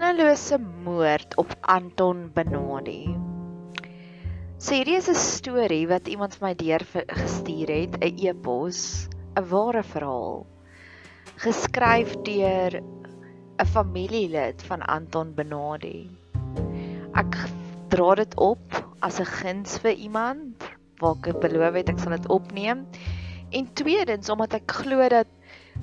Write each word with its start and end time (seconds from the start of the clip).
sinnelose 0.00 0.56
moord 0.84 1.34
op 1.36 1.50
Anton 1.60 2.30
Benadi. 2.32 3.02
So 4.56 4.72
hierdie 4.72 4.96
is 4.96 5.10
'n 5.12 5.14
storie 5.14 5.84
wat 5.90 6.08
iemand 6.08 6.38
vir 6.38 6.46
my 6.46 6.54
deur 6.56 6.84
gestuur 7.08 7.68
het, 7.68 7.98
'n 8.00 8.16
e-pos, 8.16 9.10
'n 9.36 9.44
ware 9.50 9.82
verhaal. 9.82 10.46
Geskryf 11.44 12.16
deur 12.24 12.80
'n 12.80 13.66
familielid 13.66 14.62
van 14.62 14.80
Anton 14.80 15.34
Benadi. 15.34 16.08
Ek 17.14 17.36
dra 17.88 18.14
dit 18.14 18.34
op 18.36 18.64
as 19.02 19.20
'n 19.20 19.28
guns 19.28 19.78
vir 19.84 19.92
iemand, 19.92 20.64
waar 20.96 21.20
ek 21.28 21.40
beloof 21.40 21.74
het 21.74 21.88
ek 21.88 21.98
sal 21.98 22.16
dit 22.16 22.28
opneem. 22.28 22.86
En 23.52 23.72
tweedens 23.74 24.30
omdat 24.30 24.54
ek 24.54 24.70
glo 24.70 25.08
dat 25.08 25.28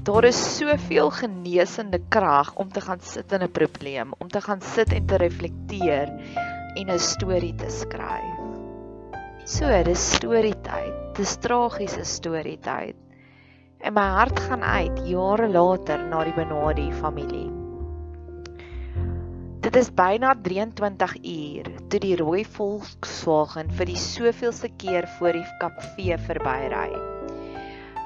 daar 0.04 0.24
is 0.24 0.58
soveel 0.58 1.10
genesende 1.10 2.00
krag 2.10 2.54
om 2.56 2.70
te 2.70 2.82
gaan 2.82 3.00
sit 3.02 3.32
in 3.32 3.44
'n 3.44 3.52
probleem, 3.52 4.14
om 4.18 4.28
te 4.28 4.42
gaan 4.42 4.62
sit 4.62 4.94
en 4.94 5.06
te 5.06 5.18
reflekteer 5.18 6.08
en 6.76 6.92
'n 6.92 7.00
storie 7.00 7.56
te 7.56 7.70
skryf. 7.70 8.38
So, 9.46 9.84
dis 9.84 10.02
storietyd. 10.16 11.16
Dis 11.16 11.38
tragiese 11.40 12.04
storietyd. 12.04 12.96
En 13.80 13.94
my 13.94 14.02
hart 14.02 14.40
gaan 14.40 14.64
uit 14.64 15.08
jare 15.08 15.48
later 15.48 16.04
na 16.04 16.24
die 16.24 16.34
Benadi 16.34 16.92
familie. 16.92 17.48
Dit 19.64 19.76
is 19.76 19.90
byna 19.94 20.36
23 20.44 21.16
uur 21.24 21.72
toe 21.90 22.00
die 22.00 22.16
rooi 22.16 22.46
Volkswagen 22.46 23.72
vir 23.80 23.86
die 23.86 24.00
soveelste 24.00 24.70
keer 24.78 25.08
voor 25.18 25.40
die 25.40 25.48
kafee 25.60 26.18
verbyry. 26.28 27.17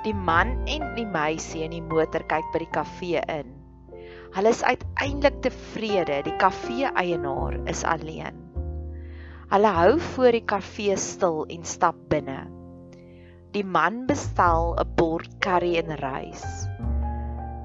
Die 0.01 0.13
man 0.17 0.55
en 0.65 0.95
die 0.97 1.05
meisie 1.05 1.61
in 1.61 1.75
die 1.75 1.83
motor 1.85 2.23
kyk 2.25 2.47
by 2.53 2.63
die 2.63 2.71
kafee 2.73 3.21
in. 3.29 3.51
Hulle 4.33 4.49
is 4.49 4.63
uiteindelik 4.65 5.37
tevrede, 5.45 6.23
die 6.25 6.33
kafee 6.41 6.89
eienaar 6.97 7.59
is 7.69 7.83
alleen. 7.85 8.39
Hulle 9.51 9.75
hou 9.75 9.99
voor 10.15 10.33
die 10.33 10.45
kafee 10.47 10.97
stil 10.97 11.43
en 11.53 11.69
stap 11.69 12.01
binne. 12.09 12.39
Die 13.53 13.65
man 13.67 14.07
bestel 14.09 14.73
'n 14.79 14.89
bord 14.97 15.37
curry 15.45 15.75
en 15.77 15.93
rys. 16.01 16.45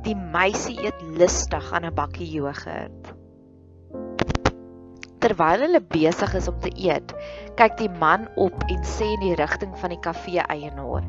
Die 0.05 0.16
meisie 0.18 0.77
eet 0.84 1.00
lustig 1.16 1.72
aan 1.72 1.89
'n 1.89 1.94
bakkie 1.94 2.28
jogurt. 2.28 3.14
Terwyl 5.24 5.62
hulle 5.64 5.80
besig 5.80 6.34
is 6.34 6.48
om 6.52 6.61
te 6.61 6.70
eet, 6.77 7.14
kyk 7.56 7.78
die 7.78 7.92
man 8.00 8.28
op 8.36 8.66
en 8.68 8.83
sê 8.84 9.14
in 9.14 9.22
die 9.24 9.39
rigting 9.41 9.72
van 9.80 9.94
die 9.94 10.05
kafee 10.05 10.44
eienaar: 10.52 11.06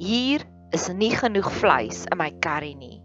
"Hier 0.00 0.40
is 0.72 0.86
nie 0.96 1.10
genoeg 1.12 1.50
vleis 1.60 2.06
in 2.08 2.16
my 2.16 2.30
curry 2.40 2.72
nie." 2.72 3.02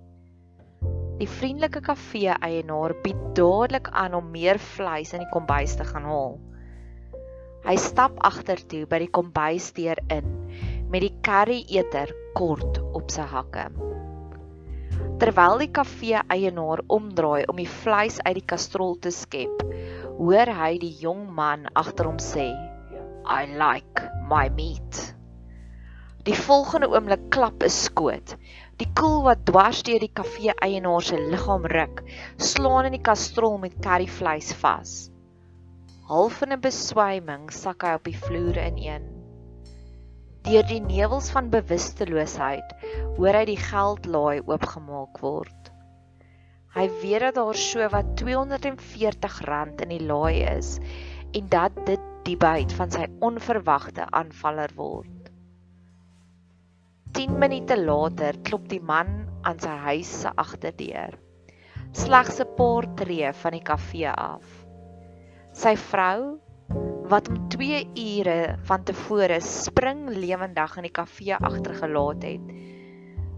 Die 1.19 1.27
vriendelike 1.27 1.81
kafee 1.83 2.31
eienaar 2.39 2.93
bied 3.03 3.17
dadelik 3.35 3.89
aan 3.91 4.13
om 4.15 4.29
meer 4.31 4.55
vleis 4.63 5.11
in 5.11 5.25
die 5.25 5.31
kombuis 5.33 5.73
te 5.75 5.83
gaan 5.89 6.07
haal. 6.07 6.37
Hy 7.65 7.75
stap 7.83 8.15
agtertoe 8.29 8.85
by 8.87 9.02
die 9.03 9.11
kombuisdeur 9.17 9.99
in 10.07 10.31
met 10.87 11.03
die 11.03 11.11
curry 11.27 11.65
eter 11.81 12.13
kort 12.37 12.79
op 12.95 13.11
sy 13.11 13.27
hakke. 13.27 13.67
Terwyl 15.19 15.59
die 15.65 15.71
kafee 15.75 16.23
eienaar 16.31 16.83
omdraai 16.87 17.43
om 17.52 17.59
die 17.59 17.67
vleis 17.83 18.21
uit 18.23 18.37
die 18.39 18.45
kastrol 18.53 18.95
te 19.03 19.11
skep, 19.11 19.67
hoor 20.15 20.53
hy 20.61 20.71
die 20.80 20.93
jong 21.03 21.27
man 21.41 21.67
agter 21.75 22.07
hom 22.07 22.23
sê: 22.23 22.47
"I 23.27 23.52
like 23.52 24.07
my 24.31 24.47
meat." 24.47 25.14
Die 26.25 26.33
volgende 26.33 26.87
oomblik 26.89 27.27
klap 27.29 27.61
'n 27.63 27.69
skoot. 27.69 28.31
Die 28.81 28.87
koel 28.97 29.19
wat 29.27 29.43
dwars 29.45 29.83
deur 29.85 30.01
die 30.01 30.13
kafee 30.19 30.55
eienaar 30.67 31.03
se 31.05 31.19
liggaam 31.21 31.67
ruk, 31.69 32.01
slaan 32.47 32.87
in 32.89 32.95
die 32.97 33.05
kastrol 33.09 33.59
met 33.61 33.75
curryvleis 33.85 34.49
vas. 34.63 34.93
Half 36.09 36.41
in 36.41 36.55
'n 36.55 36.64
beswyming 36.64 37.45
sak 37.53 37.85
hy 37.85 37.93
op 37.99 38.09
die 38.09 38.17
vloer 38.23 38.58
ineen. 38.64 39.05
Deur 40.49 40.65
die 40.73 40.81
nevels 40.81 41.30
van 41.35 41.53
bewusteloosheid 41.53 42.73
hoor 43.19 43.37
hy 43.37 43.45
die 43.52 43.61
geldlaai 43.69 44.41
oopgemaak 44.41 45.21
word. 45.21 45.71
Hy 46.73 46.87
weet 47.03 47.21
dat 47.27 47.35
daar 47.37 47.59
so 47.69 47.89
wat 47.93 48.15
R240 48.23 49.85
in 49.85 49.93
die 49.93 50.05
laai 50.09 50.41
is 50.58 50.80
en 51.37 51.49
dat 51.49 51.85
dit 51.85 52.14
die 52.25 52.37
byt 52.37 52.73
van 52.73 52.89
sy 52.89 53.05
onverwagte 53.21 54.09
aanvaller 54.09 54.73
word. 54.75 55.14
10 57.15 57.37
minute 57.39 57.77
later 57.80 58.36
klop 58.43 58.65
die 58.67 58.81
man 58.83 59.08
aan 59.48 59.59
sy 59.64 59.71
huis 59.86 60.09
se 60.21 60.31
agterdeur. 60.42 61.14
Slegs 61.95 62.42
'n 62.43 62.49
paar 62.58 62.87
tree 62.99 63.30
van 63.42 63.53
die 63.55 63.61
kafee 63.70 64.11
af. 64.11 64.43
Sy 65.55 65.77
vrou 65.80 66.39
wat 67.08 67.30
om 67.31 67.37
2 67.53 67.77
ure 68.03 68.58
van 68.67 68.83
tevore 68.83 69.37
spring 69.39 70.09
lewendig 70.09 70.76
in 70.76 70.87
die 70.89 70.92
kafee 70.99 71.37
agtergelaat 71.39 72.26
het, 72.27 72.49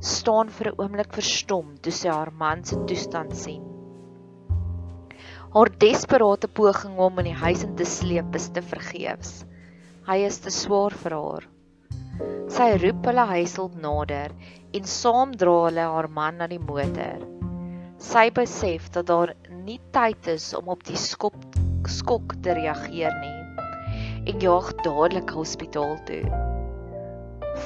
staan 0.01 0.49
vir 0.49 0.71
'n 0.71 0.81
oomblik 0.81 1.13
verstom 1.13 1.75
toe 1.77 1.93
sy 1.93 2.09
haar 2.09 2.31
man 2.33 2.63
se 2.65 2.79
toestand 2.89 3.35
sien. 3.35 3.61
Haar 5.53 5.69
desperate 5.77 6.47
poging 6.47 6.97
om 6.97 7.19
in 7.19 7.29
die 7.29 7.41
huis 7.45 7.61
in 7.63 7.75
te 7.75 7.85
sleep 7.85 8.33
is 8.35 8.49
te 8.49 8.61
vergeefs. 8.61 9.45
Hy 10.09 10.17
is 10.25 10.39
te 10.39 10.49
swaar 10.49 10.97
vir 11.03 11.13
haar. 11.13 11.56
Sy 12.51 12.69
roep 12.81 13.07
hulle 13.09 13.25
huishulp 13.31 13.75
nader 13.83 14.35
en 14.77 14.87
saam 14.93 15.33
dra 15.41 15.55
hulle 15.67 15.87
haar 15.93 16.07
man 16.19 16.39
na 16.41 16.47
die 16.51 16.61
motor. 16.61 17.25
Sy 17.97 18.27
besef 18.39 18.91
dat 18.95 19.09
daar 19.09 19.33
nie 19.65 19.79
tyd 19.95 20.29
is 20.35 20.51
om 20.57 20.69
op 20.73 20.85
die 20.87 20.99
skop 20.99 21.37
skok 21.87 22.35
te 22.43 22.53
reageer 22.57 23.13
nie 23.21 23.37
en 24.27 24.41
jaag 24.43 24.73
dadelik 24.83 25.31
hospitaal 25.31 25.95
toe. 26.07 26.23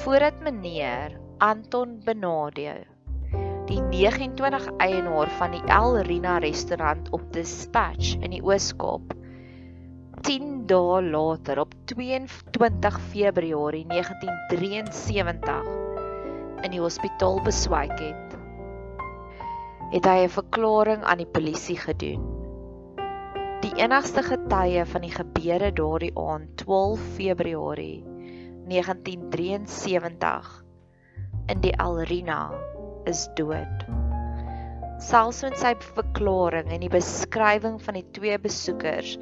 Voordat 0.01 0.37
meneer 0.45 1.15
Anton 1.41 1.97
Benade, 2.05 2.75
die 3.69 3.79
29 3.81 4.67
eienaar 4.77 5.31
van 5.39 5.55
die 5.55 5.63
El 5.73 5.97
Rina 6.05 6.37
restaurant 6.43 7.09
op 7.17 7.23
Dispatch 7.33 8.13
in 8.21 8.35
die 8.35 8.43
Oos-Kaap, 8.45 9.15
10 10.19 10.67
dae 10.67 11.01
later 11.01 11.59
op 11.59 11.73
22 11.85 12.99
Februarie 13.11 13.85
1973 13.87 15.63
in 16.61 16.71
die 16.71 16.81
hospitaal 16.81 17.41
beswyk 17.45 17.99
het, 17.99 18.35
het 19.95 20.05
hy 20.05 20.17
'n 20.25 20.29
verklaring 20.35 21.03
aan 21.03 21.17
die 21.23 21.31
polisie 21.37 21.77
gedoen. 21.77 22.23
Die 23.61 23.75
enigste 23.77 24.23
getuie 24.23 24.85
van 24.85 25.01
die 25.01 25.13
gebeure 25.13 25.71
daardie 25.73 26.17
aand, 26.17 26.57
12 26.57 26.99
Februarie 27.15 28.03
1973 28.67 30.65
in 31.47 31.61
die 31.61 31.77
Alrina 31.77 32.51
is 33.05 33.29
dood. 33.35 33.85
Selfs 35.01 35.41
met 35.41 35.57
sy 35.57 35.75
verklaring 35.81 36.69
en 36.69 36.83
die 36.83 36.91
beskrywing 36.93 37.81
van 37.81 37.93
die 37.97 38.05
twee 38.13 38.37
besoekers 38.39 39.17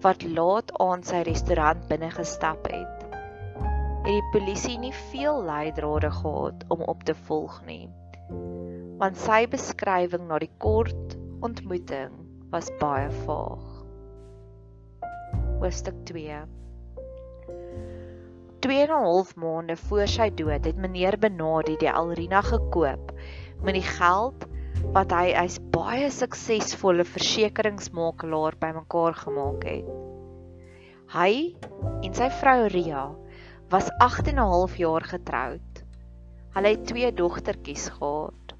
wat 0.00 0.22
laat 0.24 0.72
aan 0.80 1.02
sy 1.04 1.20
restaurant 1.28 1.82
binne 1.90 2.10
gestap 2.14 2.68
het, 2.72 3.04
het 4.04 4.12
die 4.14 4.28
polisie 4.32 4.78
nie 4.80 4.94
veel 5.10 5.42
leidrade 5.44 6.10
gehad 6.10 6.64
om 6.72 6.84
op 6.88 7.02
te 7.04 7.14
volg 7.28 7.58
nie. 7.66 7.88
Want 9.00 9.20
sy 9.20 9.44
beskrywing 9.50 10.24
na 10.28 10.38
die 10.40 10.52
kort 10.62 11.16
ontmoeting 11.44 12.16
was 12.52 12.70
baie 12.80 13.10
vaag. 13.24 13.66
Hoofstuk 15.60 16.00
2 16.08 16.40
2 18.60 18.80
en 18.84 18.90
'n 18.92 19.04
half 19.04 19.36
maande 19.36 19.76
voor 19.76 20.08
sy 20.08 20.28
dood 20.36 20.64
het 20.64 20.76
meneer 20.76 21.16
Benadi 21.18 21.76
die 21.80 21.92
Alrina 21.92 22.40
gekoop 22.44 23.12
met 23.62 23.74
die 23.74 23.88
geld 23.88 24.44
wat 24.94 25.12
hy 25.14 25.32
as 25.38 25.58
baie 25.72 26.08
suksesvolle 26.10 27.04
versekeringsmakelaar 27.06 28.56
bymekaar 28.62 29.18
gemaak 29.20 29.66
het. 29.68 29.90
Hy 31.10 31.32
en 32.06 32.14
sy 32.14 32.28
vrou 32.40 32.68
Ria 32.72 33.04
was 33.70 33.90
8 34.00 34.32
en 34.32 34.38
'n 34.38 34.50
half 34.54 34.76
jaar 34.78 35.06
getroud. 35.12 35.82
Hulle 36.54 36.74
het 36.74 36.86
twee 36.86 37.12
dogtertjies 37.12 37.88
gehad. 37.98 38.54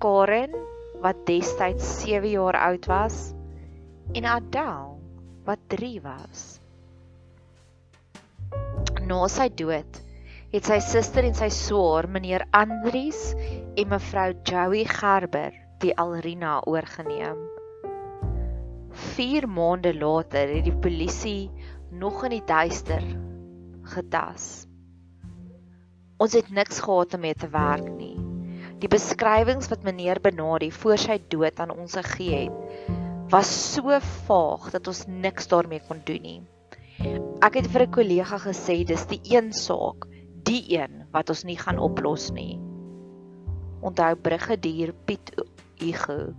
Karen 0.00 0.54
wat 1.02 1.26
destyds 1.26 2.00
7 2.02 2.30
jaar 2.30 2.56
oud 2.56 2.86
was 2.86 3.34
en 4.14 4.24
Adele 4.24 4.96
wat 5.44 5.60
3 5.68 6.00
was. 6.00 6.60
Na 9.06 9.28
sy 9.28 9.48
dood 9.48 10.02
het 10.52 10.64
sy 10.64 10.78
suster 10.80 11.26
en 11.26 11.34
sy 11.34 11.48
swaar, 11.52 12.06
meneer 12.08 12.46
Andries 12.54 13.34
en 13.76 13.88
mevrou 13.92 14.30
Joey 14.48 14.84
Gerber, 14.88 15.52
die 15.84 15.92
Alrina 16.00 16.62
oorgeneem. 16.64 17.36
4 18.96 19.44
maande 19.52 19.92
later 19.92 20.48
het 20.48 20.64
die 20.64 20.76
polisie 20.80 21.50
nog 21.92 22.22
in 22.24 22.38
die 22.38 22.44
duister 22.48 23.04
getas. 23.92 24.64
Ons 26.16 26.32
het 26.38 26.48
niks 26.48 26.80
gehad 26.80 27.14
om 27.18 27.20
mee 27.26 27.36
te 27.36 27.50
werk 27.52 27.90
nie. 27.90 28.14
Die 28.80 28.88
beskrywings 28.92 29.68
wat 29.68 29.84
meneer 29.84 30.22
Benadi 30.24 30.70
voor 30.72 30.96
sy 31.00 31.18
dood 31.28 31.60
aan 31.60 31.74
ons 31.76 31.98
gegee 32.00 32.46
het, 32.46 32.88
was 33.32 33.50
so 33.74 33.92
vaag 34.26 34.70
dat 34.72 34.88
ons 34.88 35.04
niks 35.10 35.52
daarmee 35.52 35.84
kon 35.84 36.00
doen 36.08 36.24
nie. 36.24 36.40
Ek 37.44 37.60
het 37.60 37.68
vir 37.68 37.84
'n 37.84 37.92
kollega 37.92 38.40
gesê 38.40 38.84
dis 38.88 39.04
die 39.12 39.20
een 39.28 39.52
saak, 39.52 40.08
die 40.48 40.64
een 40.72 41.04
wat 41.12 41.28
ons 41.28 41.44
nie 41.44 41.58
gaan 41.60 41.78
oplos 41.78 42.30
nie. 42.32 42.65
Onthou 43.80 44.16
brigadier 44.16 44.94
Piet 45.04 45.32
Hugo 45.78 46.34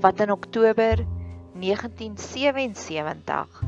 wat 0.00 0.20
in 0.20 0.30
Oktober 0.30 1.06
1977 1.54 3.62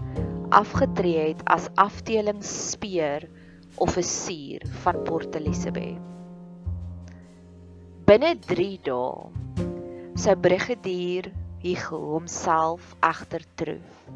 afgetree 0.49 1.29
het 1.29 1.45
as 1.45 1.69
afdelingsspeer 1.75 3.29
offisier 3.77 4.63
van 4.83 5.03
Port 5.03 5.35
Elizabeth. 5.35 5.99
Binne 8.05 8.39
3 8.47 8.81
dae 8.85 9.31
sou 10.15 10.37
brigadier 10.37 11.33
Hugo 11.63 11.99
homself 12.17 12.97
egter 13.01 13.45
troof. 13.55 14.11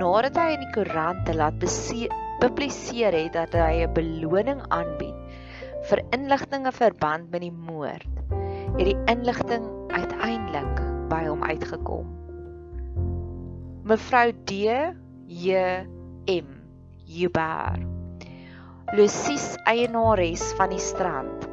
Nadat 0.00 0.36
hy 0.36 0.50
in 0.56 0.62
die 0.64 0.72
koerante 0.74 1.34
laat 1.34 1.58
publiseer 2.40 3.12
het 3.16 3.32
dat 3.32 3.52
hy 3.56 3.86
'n 3.86 3.92
beloning 3.96 4.60
aanbied 4.68 5.19
vir 5.90 6.02
inligtinge 6.14 6.70
verband 6.72 7.30
met 7.32 7.42
die 7.42 7.52
moord, 7.52 8.06
het 8.78 8.86
die 8.86 8.98
inligting 9.10 9.66
uiteindelik 9.90 10.82
by 11.10 11.24
hom 11.26 11.42
uitgekom. 11.42 12.06
Mevrou 13.90 14.28
D 14.46 14.60
J 15.26 15.86
M 16.30 16.50
Jubaar 17.10 17.80
Lucies 18.94 19.56
eienares 19.70 20.42
van 20.58 20.70
die 20.70 20.82
strand 20.82 21.48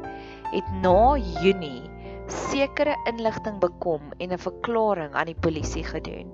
het 0.52 0.70
na 0.82 1.16
Junie 1.42 1.82
sekere 2.30 2.94
inligting 3.10 3.58
bekom 3.62 4.12
en 4.18 4.32
'n 4.32 4.38
verklaring 4.38 5.14
aan 5.14 5.30
die 5.30 5.40
polisie 5.40 5.84
gedoen. 5.84 6.30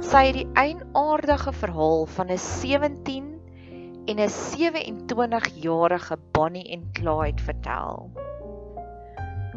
Sy 0.00 0.26
het 0.26 0.34
die 0.34 0.50
eienaardige 0.54 1.52
verhaal 1.52 2.06
van 2.06 2.30
'n 2.30 2.38
17 2.38 3.37
en 4.08 4.16
'n 4.16 4.28
27-jarige 4.28 6.16
Bonnie 6.32 6.70
en 6.72 6.88
Clyde 6.92 7.42
vertel. 7.42 8.10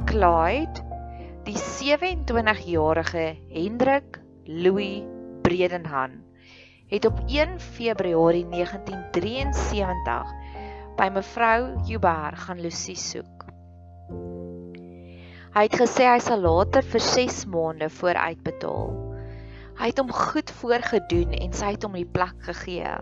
Clyde, 0.06 0.84
die 1.44 1.56
27-jarige 1.56 3.38
Hendrik 3.50 4.20
Louis 4.44 5.04
Bredenhan 5.42 6.12
het 6.88 7.06
op 7.06 7.20
1 7.28 7.60
Februarie 7.60 8.48
1973 8.50 10.34
by 10.98 11.08
mevrou 11.14 11.72
Huber 11.88 12.36
gaan 12.36 12.60
Lucy 12.60 12.96
soek. 12.96 13.46
Hy 15.56 15.64
het 15.64 15.80
gesê 15.80 16.12
hy 16.12 16.20
sal 16.20 16.44
later 16.44 16.84
vir 16.84 17.00
6 17.08 17.46
maande 17.46 17.90
vooruitbetaal. 17.90 18.92
Hy 19.80 19.88
het 19.94 20.00
hom 20.04 20.12
goed 20.12 20.52
voorgedoen 20.60 21.32
en 21.40 21.56
sy 21.56 21.72
het 21.78 21.84
hom 21.88 21.96
die 21.96 22.06
plek 22.08 22.36
gegee. 22.52 23.00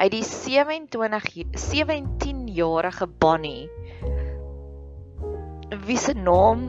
Het 0.00 0.14
die 0.14 0.24
27 0.24 1.24
17-jarige 1.60 3.06
Bonnie 3.20 3.68
wie 5.84 5.96
se 6.00 6.14
naam 6.16 6.62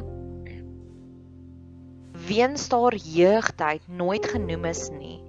weens 2.28 2.66
haar 2.70 2.96
jeugtyd 2.96 3.88
nooit 3.88 4.28
genoem 4.34 4.66
is 4.66 4.90
nie 4.92 5.22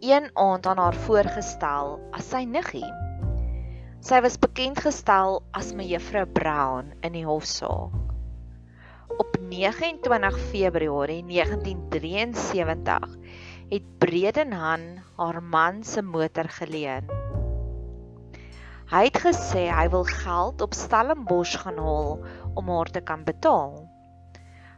een 0.00 0.30
aand 0.32 0.66
aan 0.66 0.80
haar 0.86 0.96
voorgestel 1.04 2.00
as 2.16 2.30
sy 2.32 2.46
niggie. 2.48 2.88
Sy 4.00 4.22
was 4.24 4.40
bekend 4.40 4.80
gestel 4.80 5.42
as 5.52 5.74
mevrou 5.76 6.24
Brown 6.24 6.94
in 7.04 7.12
die 7.12 7.26
hofsaak. 7.28 7.92
Op 9.20 9.36
29 9.52 10.40
Februarie 10.48 11.20
1973 11.28 13.20
het 13.68 13.92
Bredenhan 13.98 14.88
haar 15.20 15.42
man 15.42 15.84
se 15.84 16.02
motor 16.02 16.48
geleen. 16.48 17.23
Hy 18.94 19.08
het 19.08 19.16
gesê 19.18 19.64
hy 19.74 19.88
wil 19.90 20.04
geld 20.06 20.60
op 20.62 20.76
Stellenbosch 20.78 21.56
gaan 21.64 21.80
haal 21.82 22.12
om 22.54 22.68
haar 22.70 22.90
te 22.94 23.00
kan 23.02 23.24
betaal. 23.26 23.72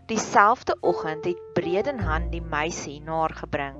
Dieselfde 0.08 0.76
oggend 0.80 1.28
het 1.28 1.42
Bredenhan 1.52 2.30
die 2.32 2.40
meisie 2.40 2.94
na 3.04 3.18
haar 3.26 3.34
gebring. 3.42 3.76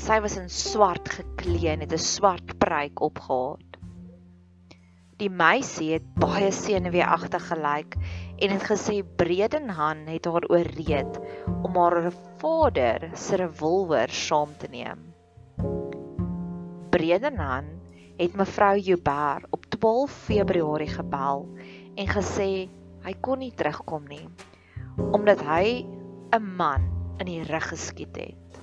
Sy 0.00 0.16
was 0.24 0.38
in 0.40 0.48
swart 0.48 1.12
geklee 1.12 1.68
en 1.74 1.84
het 1.84 1.92
'n 1.92 2.06
swart 2.06 2.56
pruik 2.56 3.04
opgehad. 3.10 3.76
Die 5.20 5.30
meisie 5.44 5.92
het 5.92 6.08
baie 6.16 6.48
senuweeagtig 6.52 7.48
gelyk 7.52 8.00
en 8.40 8.50
het 8.50 8.64
gesê 8.64 9.04
Bredenhan 9.04 10.06
het 10.08 10.24
haar 10.24 10.48
ooreed 10.48 11.20
om 11.62 11.76
haar 11.76 12.12
vader 12.40 13.10
se 13.12 13.36
revolver 13.36 14.08
saam 14.08 14.56
te 14.56 14.68
neem. 14.72 15.12
Bredenhan 16.90 17.75
het 18.16 18.36
mevrou 18.36 18.78
Joubert 18.78 19.46
op 19.50 19.66
12 19.66 20.12
Februarie 20.28 20.88
gebel 20.88 21.46
en 21.94 22.08
gesê 22.08 22.50
hy 23.04 23.14
kon 23.20 23.42
nie 23.44 23.52
terugkom 23.52 24.06
nie 24.08 24.24
omdat 25.12 25.42
hy 25.44 25.84
'n 26.32 26.46
man 26.56 26.88
in 27.20 27.28
die 27.28 27.42
rug 27.44 27.68
geskiet 27.68 28.16
het. 28.16 28.60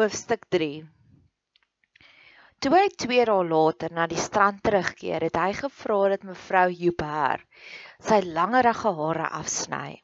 Hoofstuk 0.00 0.48
3 0.48 0.88
Toe 2.60 2.72
hy 2.76 2.88
2 2.92 3.24
dae 3.24 3.44
later 3.44 3.92
na 3.92 4.06
die 4.06 4.20
strand 4.20 4.62
terugkeer, 4.62 5.22
het 5.24 5.36
hy 5.36 5.52
gevra 5.56 6.08
dat 6.12 6.24
mevrou 6.28 6.66
Huber 6.72 7.44
sy 8.08 8.18
langerige 8.24 8.92
hare 8.98 9.28
afsny. 9.38 10.02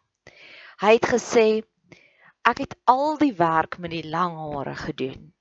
Hy 0.80 0.92
het 0.92 1.08
gesê 1.10 1.46
ek 2.46 2.62
het 2.62 2.74
al 2.86 3.16
die 3.18 3.34
werk 3.34 3.78
met 3.82 3.90
die 3.90 4.06
lang 4.06 4.36
hare 4.38 4.76
gedoen. 4.78 5.32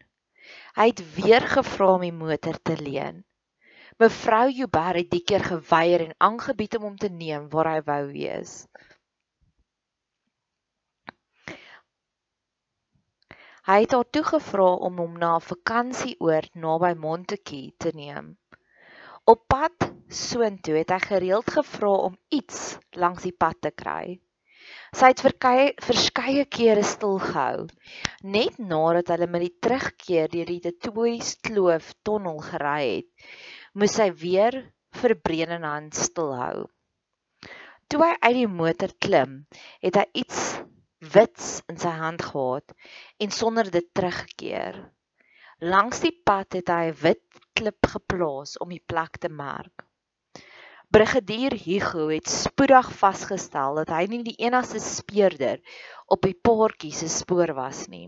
Hy 0.75 0.87
het 0.89 1.01
weer 1.15 1.45
gevra 1.47 1.93
om 1.93 2.03
die 2.05 2.15
motor 2.15 2.57
te 2.61 2.75
leen. 2.81 3.23
Mevrou 4.01 4.49
Huber 4.51 4.97
het 4.99 5.11
die 5.13 5.21
keer 5.23 5.45
geweier 5.45 6.01
en 6.07 6.15
aangebied 6.29 6.75
om 6.79 6.89
hom 6.89 6.97
te 6.99 7.09
neem 7.09 7.45
waar 7.53 7.69
hy 7.71 7.81
wou 7.87 8.01
wees. 8.09 8.55
Hy 13.65 13.79
het 13.81 13.95
haar 13.97 14.09
toegevra 14.17 14.67
om 14.89 14.99
hom 15.01 15.15
na 15.21 15.35
'n 15.37 15.45
vakansieoord 15.51 16.51
naby 16.65 16.93
Montetjie 17.05 17.74
te 17.77 17.93
neem. 18.01 18.35
Op 19.25 19.47
pad 19.47 19.89
soontoe 20.09 20.75
het 20.81 20.91
hy 20.93 21.00
gereeld 21.07 21.50
gevra 21.57 21.95
om 22.09 22.17
iets 22.29 22.77
langs 22.91 23.24
die 23.24 23.33
pad 23.33 23.62
te 23.62 23.71
kry. 23.71 24.19
Sy 24.95 25.09
het 25.11 25.19
verskeie 25.83 26.43
kere 26.47 26.83
stilgehou. 26.87 27.65
Net 28.35 28.59
nadat 28.63 29.09
hulle 29.11 29.25
met 29.27 29.41
die 29.43 29.55
terugkeer 29.65 30.29
deur 30.31 30.47
die 30.47 30.61
Tetoys 30.63 31.33
Kloof 31.43 31.89
tonnel 32.07 32.37
gery 32.45 32.83
het, 32.85 33.25
moes 33.75 33.97
hy 33.99 34.05
weer 34.21 34.55
vir 35.01 35.15
Bredenhand 35.27 35.99
stilhou. 35.99 36.69
Toe 37.91 37.99
hy 38.05 38.13
uit 38.21 38.37
die 38.37 38.47
motor 38.61 38.93
klim, 39.03 39.33
het 39.83 39.99
hy 39.99 40.05
iets 40.23 40.39
wits 41.17 41.49
in 41.67 41.81
sy 41.81 41.91
hand 41.99 42.23
gehad 42.29 42.71
en 43.19 43.35
sonder 43.35 43.67
dit 43.75 43.89
teruggekeer. 43.99 44.79
Langs 45.75 46.05
die 46.05 46.15
pad 46.23 46.55
het 46.61 46.71
hy 46.71 46.85
'n 46.93 47.01
wit 47.03 47.43
klip 47.51 47.91
geplaas 47.97 48.55
om 48.63 48.71
die 48.71 48.83
plek 48.93 49.19
te 49.19 49.33
merk. 49.43 49.85
Brigadier 50.95 51.51
Hugo 51.59 52.05
het 52.07 52.29
spoedig 52.31 52.87
vasgestel 52.95 53.75
dat 53.81 53.89
hy 53.91 54.05
nie 54.07 54.21
die 54.23 54.35
enigste 54.45 54.79
speurder 54.79 55.57
op 56.15 56.21
die 56.23 56.37
paartjie 56.47 56.93
se 56.95 57.09
spoor 57.11 57.51
was 57.57 57.81
nie. 57.91 58.05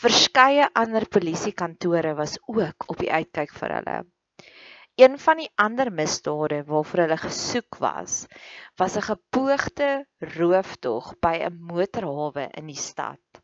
Verskeie 0.00 0.70
ander 0.80 1.04
polisiekantore 1.12 2.14
was 2.16 2.38
ook 2.48 2.86
op 2.88 3.02
die 3.04 3.10
uitkyk 3.12 3.52
vir 3.52 3.74
hulle. 3.76 3.96
Een 4.96 5.18
van 5.26 5.42
die 5.42 5.50
ander 5.66 5.90
misdade 5.98 6.62
waarvoor 6.70 7.02
hulle 7.04 7.20
gesoek 7.26 7.76
was, 7.84 8.16
was 8.80 8.96
'n 8.96 9.04
gepoogde 9.10 9.90
rooftog 10.38 11.12
by 11.20 11.34
'n 11.50 11.60
motorhawe 11.74 12.48
in 12.62 12.72
die 12.72 12.80
stad. 12.80 13.42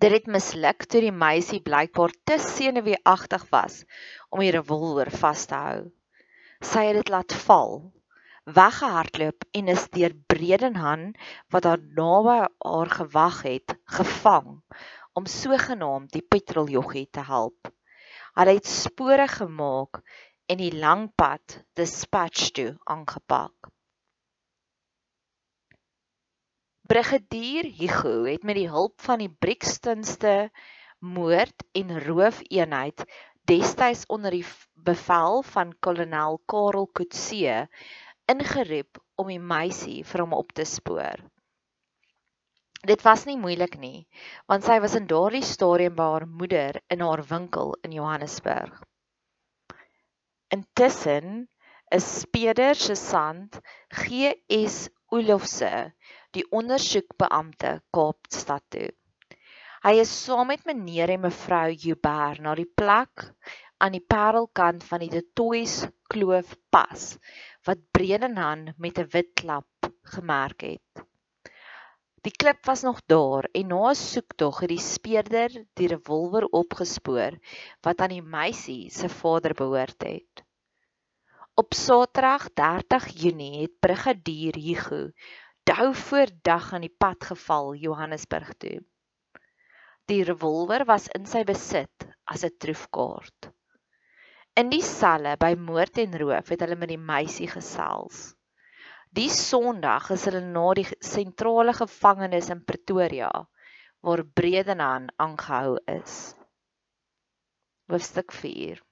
Dit 0.00 0.12
het 0.16 0.32
misluk 0.38 0.88
toe 0.88 1.04
die 1.04 1.12
meisie 1.12 1.60
blykbaar 1.60 2.16
te 2.24 2.40
senuweeagtig 2.40 3.46
was 3.52 3.84
om 4.30 4.40
die 4.40 4.56
revolver 4.56 5.10
vas 5.10 5.44
te 5.44 5.60
hou. 5.68 5.92
Sy 6.64 6.86
het 6.88 6.96
dit 7.00 7.10
laat 7.12 7.32
val, 7.46 7.74
weggehardloop 8.46 9.44
en 9.58 9.68
is 9.68 9.88
deur 9.92 10.14
Bredenhan 10.30 11.10
wat 11.52 11.66
haar 11.68 11.82
naby 11.98 12.38
haar 12.64 12.92
gewag 12.98 13.42
het, 13.42 13.74
gevang 13.84 14.62
om 15.16 15.26
sogenaamd 15.26 16.12
die 16.12 16.22
petroljoggie 16.22 17.08
te 17.10 17.24
help. 17.26 17.72
Hulle 18.36 18.56
het 18.58 18.68
spore 18.68 19.28
gemaak 19.28 20.00
en 20.46 20.60
die 20.60 20.72
lang 20.72 21.08
pad 21.16 21.60
dispatch 21.74 22.52
toe 22.56 22.76
aangepak. 22.84 23.70
Brigadier 26.86 27.66
Hugo 27.66 28.24
het 28.24 28.44
met 28.46 28.60
die 28.60 28.68
hulp 28.70 29.00
van 29.02 29.18
die 29.18 29.32
Brixtonste 29.32 30.50
moord 31.02 31.64
en 31.74 31.96
roofeenheid 32.04 33.02
destyds 33.46 34.04
onder 34.12 34.34
die 34.34 34.44
bevel 34.74 35.42
van 35.46 35.72
kolonel 35.80 36.40
Karel 36.50 36.88
Coetzee 36.92 37.64
ingeroep 38.30 39.00
om 39.22 39.30
die 39.30 39.40
meisie 39.40 40.02
vir 40.04 40.24
hom 40.24 40.34
op 40.36 40.52
te 40.52 40.66
spoor. 40.66 41.22
Dit 42.86 43.02
was 43.06 43.24
nie 43.26 43.38
moeilik 43.40 43.78
nie, 43.82 44.06
want 44.50 44.66
sy 44.66 44.76
was 44.82 44.94
in 44.98 45.08
daardie 45.10 45.44
stadium 45.46 45.96
by 45.98 46.10
haar 46.12 46.26
moeder 46.28 46.78
in 46.92 47.02
haar 47.02 47.22
winkel 47.30 47.74
in 47.86 47.94
Johannesburg. 47.96 48.82
Intussen 50.54 51.48
is 51.90 52.06
Speder 52.20 52.74
se 52.74 52.94
sant 52.98 53.58
GS 53.94 54.86
Olofse 55.14 55.72
die 56.34 56.44
ondersoekbeampte 56.50 57.80
Kaapstad 57.94 58.64
toe. 58.74 58.90
Hy 59.86 60.00
is 60.02 60.10
saam 60.10 60.48
met 60.50 60.64
meneer 60.66 61.12
en 61.14 61.20
mevrou 61.22 61.66
Joubert 61.78 62.40
na 62.42 62.56
die 62.58 62.66
plek 62.80 63.22
aan 63.84 63.94
die 63.94 64.02
Parelkant 64.02 64.82
van 64.82 65.04
die 65.04 65.20
Toys 65.38 65.76
Kloof 66.10 66.56
pas 66.74 67.04
wat 67.68 67.84
Bredenhan 67.94 68.64
met 68.82 68.98
'n 68.98 69.06
wit 69.12 69.28
klap 69.38 69.88
gemerk 70.14 70.64
het. 70.66 71.04
Die 72.26 72.34
klip 72.34 72.66
was 72.66 72.82
nog 72.82 72.98
daar 73.14 73.46
en 73.52 73.70
na 73.74 73.92
'n 73.92 74.00
soektog 74.00 74.58
het 74.64 74.72
die 74.74 74.82
speurder 74.88 75.54
die 75.78 75.88
revolver 75.94 76.48
opgespoor 76.62 77.38
wat 77.86 78.00
aan 78.00 78.14
die 78.16 78.26
meisie 78.34 78.90
se 78.90 79.08
vader 79.08 79.54
behoort 79.54 80.02
het. 80.02 80.42
Op 81.54 81.78
Saterdag 81.84 82.50
30 82.54 83.06
Junie 83.22 83.62
het 83.62 83.78
brigadier 83.78 84.58
Hugo 84.58 85.10
dou 85.62 85.94
voor 85.94 86.26
dag 86.42 86.72
aan 86.72 86.90
die 86.90 86.96
pad 86.98 87.24
geval 87.24 87.74
Johannesburg 87.74 88.54
toe. 88.58 88.82
Die 90.10 90.22
revolver 90.22 90.84
was 90.86 91.08
in 91.18 91.24
sy 91.26 91.40
besit 91.46 92.04
as 92.32 92.44
'n 92.46 92.54
troefkaart. 92.62 93.48
In 94.60 94.70
die 94.70 94.84
selle 94.88 95.32
by 95.44 95.48
moord 95.58 95.98
en 96.02 96.14
roof 96.22 96.52
het 96.54 96.62
hulle 96.62 96.78
met 96.82 96.92
die 96.92 97.06
meisie 97.08 97.48
gesels. 97.50 98.20
Die 99.18 99.26
Sondag 99.38 100.12
is 100.14 100.28
hulle 100.30 100.44
na 100.44 100.64
die 100.78 100.86
sentrale 101.10 101.74
gevangenis 101.80 102.52
in 102.54 102.62
Pretoria 102.70 103.32
waar 104.06 104.22
Bredenhan 104.38 105.10
aangehou 105.26 105.76
is. 105.98 106.16
Hoofstuk 107.90 108.30
4. 108.30 108.82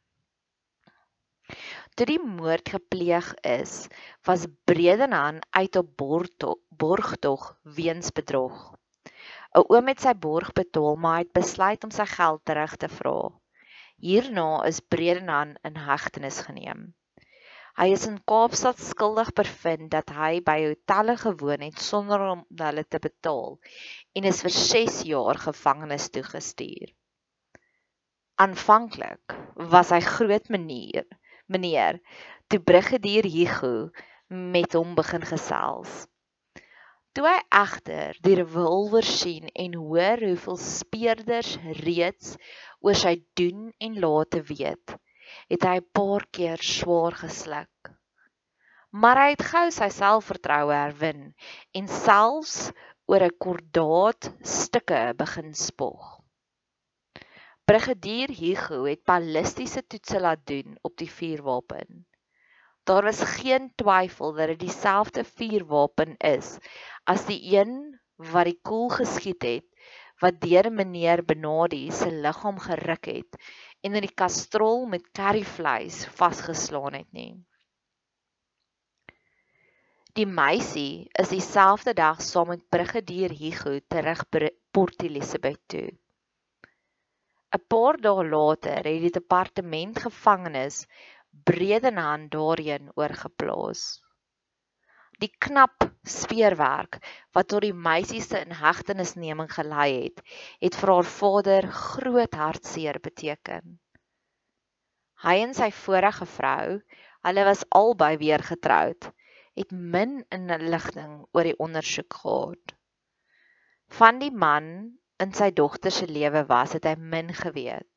Toe 1.94 2.06
die 2.10 2.22
moord 2.26 2.74
gepleeg 2.74 3.34
is, 3.46 3.84
was 4.26 4.50
Bredenhan 4.66 5.44
uit 5.54 5.76
op 5.76 5.94
borgtog 6.82 7.52
weens 7.62 8.10
bedrog. 8.10 8.74
'n 9.54 9.64
Oom 9.70 9.88
het 9.92 10.00
sy 10.02 10.12
borg 10.26 10.52
betaal, 10.58 10.96
maar 10.96 11.16
hy 11.16 11.24
het 11.24 11.38
besluit 11.38 11.84
om 11.86 11.90
sy 11.94 12.06
geld 12.10 12.44
terug 12.50 12.76
te 12.82 12.88
vra. 12.98 13.18
Hierna 14.02 14.48
is 14.68 14.80
Bredenhan 14.92 15.52
in 15.68 15.76
hegtenis 15.88 16.40
geneem. 16.46 16.80
Hy 17.78 17.86
is 17.90 18.06
in 18.06 18.20
Kaapstad 18.30 18.78
skuldig 18.78 19.30
bevind 19.38 19.88
dat 19.92 20.10
hy 20.14 20.40
by 20.46 20.56
hotelle 20.62 21.16
gewoon 21.18 21.62
het 21.66 21.80
sonder 21.82 22.22
om 22.32 22.42
hulle 22.60 22.84
te 22.86 23.00
betaal 23.02 23.56
en 24.18 24.28
is 24.30 24.42
vir 24.46 24.54
6 24.56 25.00
jaar 25.08 25.40
gevangenis 25.44 26.06
toegestuur. 26.14 26.92
Aanvanklik 28.46 29.34
was 29.74 29.90
hy 29.94 30.00
groot 30.06 30.50
meneer, 30.54 31.06
meneer, 31.46 31.98
toe 32.50 32.60
brigadier 32.62 33.26
Hugo 33.26 33.90
met 34.28 34.74
hom 34.78 34.94
begin 34.98 35.26
gesels. 35.30 36.04
Toe 37.14 37.28
hy 37.30 37.40
egter 37.56 38.16
die 38.26 38.34
revolver 38.40 39.06
sien 39.06 39.46
en 39.64 39.74
hoor 39.78 40.22
hoeveel 40.26 40.56
speerders 40.58 41.52
reeds 41.84 42.32
oor 42.82 42.96
sy 42.98 43.12
doen 43.38 43.68
en 43.86 44.00
late 44.02 44.40
weet, 44.48 44.94
het 45.52 45.66
hy 45.68 45.76
'n 45.82 45.86
paar 45.98 46.24
keer 46.38 46.64
swaar 46.70 47.14
gesluk. 47.20 47.92
Maar 48.90 49.20
hy 49.22 49.28
het 49.34 49.44
gou 49.52 49.62
sy 49.76 49.88
selfvertroue 49.94 50.74
herwin 50.74 51.22
en 51.80 51.86
selfs 51.98 52.56
oor 53.06 53.22
'n 53.28 53.38
kordaat 53.46 54.32
stukke 54.56 55.02
begin 55.22 55.54
spog. 55.54 56.02
Brigadier 57.64 58.34
Hugo 58.40 58.84
het 58.90 59.06
ballistiese 59.06 59.86
toetse 59.86 60.18
laat 60.20 60.42
doen 60.50 60.74
op 60.82 60.98
die 60.98 61.10
vuurwapen. 61.10 62.06
Daar 62.84 63.06
is 63.08 63.20
geen 63.20 63.70
twyfel 63.80 64.34
dat 64.36 64.50
dit 64.52 64.60
dieselfde 64.60 65.24
vuurwapen 65.24 66.16
is 66.16 66.58
as 67.04 67.24
die 67.26 67.40
een 67.56 67.72
wat 68.16 68.44
die 68.50 68.58
koel 68.62 68.90
geskiet 68.92 69.42
het 69.42 69.68
wat 70.22 70.40
deur 70.40 70.70
meneer 70.72 71.24
Benadi 71.24 71.86
se 71.92 72.10
liggaam 72.12 72.60
geruk 72.66 73.08
het 73.10 73.40
en 73.80 73.96
in 73.96 74.04
die 74.06 74.14
kastrol 74.22 74.84
met 74.86 75.10
curryvleis 75.16 76.04
vasgeslaan 76.20 77.00
het 77.00 77.10
nie. 77.12 77.32
Die 80.14 80.28
meisie 80.30 81.08
is 81.18 81.32
dieselfde 81.32 81.92
dag 81.98 82.20
saam 82.22 82.52
met 82.52 82.68
brigadier 82.70 83.32
Hugo 83.34 83.80
terug 83.90 84.22
by 84.30 84.50
Port 84.70 85.02
Elizabeth 85.02 85.60
toe. 85.72 85.88
'n 87.54 87.64
Paar 87.72 87.98
dae 88.04 88.22
later 88.28 88.86
het 88.86 89.02
die 89.06 89.10
departement 89.16 89.98
gevangenes 90.06 90.84
Bredenhand 91.42 92.30
daarheen 92.30 92.90
oorgeplaas. 92.94 93.84
Die 95.22 95.30
knap 95.46 95.84
speurwerk 96.02 96.98
wat 97.36 97.48
tot 97.52 97.64
die 97.64 97.74
meisie 97.74 98.20
se 98.22 98.40
inhegtenisneming 98.44 99.50
gelei 99.52 99.88
het, 100.04 100.22
het 100.62 100.78
vir 100.80 100.92
haar 100.94 101.10
vader 101.10 101.68
groot 101.80 102.38
hartseer 102.38 102.98
beteken. 103.02 103.78
Hy 105.24 105.36
en 105.46 105.54
sy 105.56 105.70
vorige 105.72 106.26
vrou, 106.28 106.78
hulle 107.24 107.44
was 107.48 107.64
albei 107.72 108.16
weer 108.20 108.42
getroud, 108.44 109.10
het 109.56 109.70
min 109.72 110.18
inligting 110.34 111.22
oor 111.32 111.48
die 111.48 111.58
ondersoek 111.66 112.20
gehad. 112.20 112.74
Van 113.98 114.18
die 114.20 114.32
man 114.32 114.68
in 115.22 115.32
sy 115.32 115.50
dogter 115.54 115.94
se 115.94 116.06
lewe 116.10 116.44
was, 116.50 116.74
het 116.76 116.88
hy 116.90 116.96
min 116.98 117.30
geweet. 117.34 117.93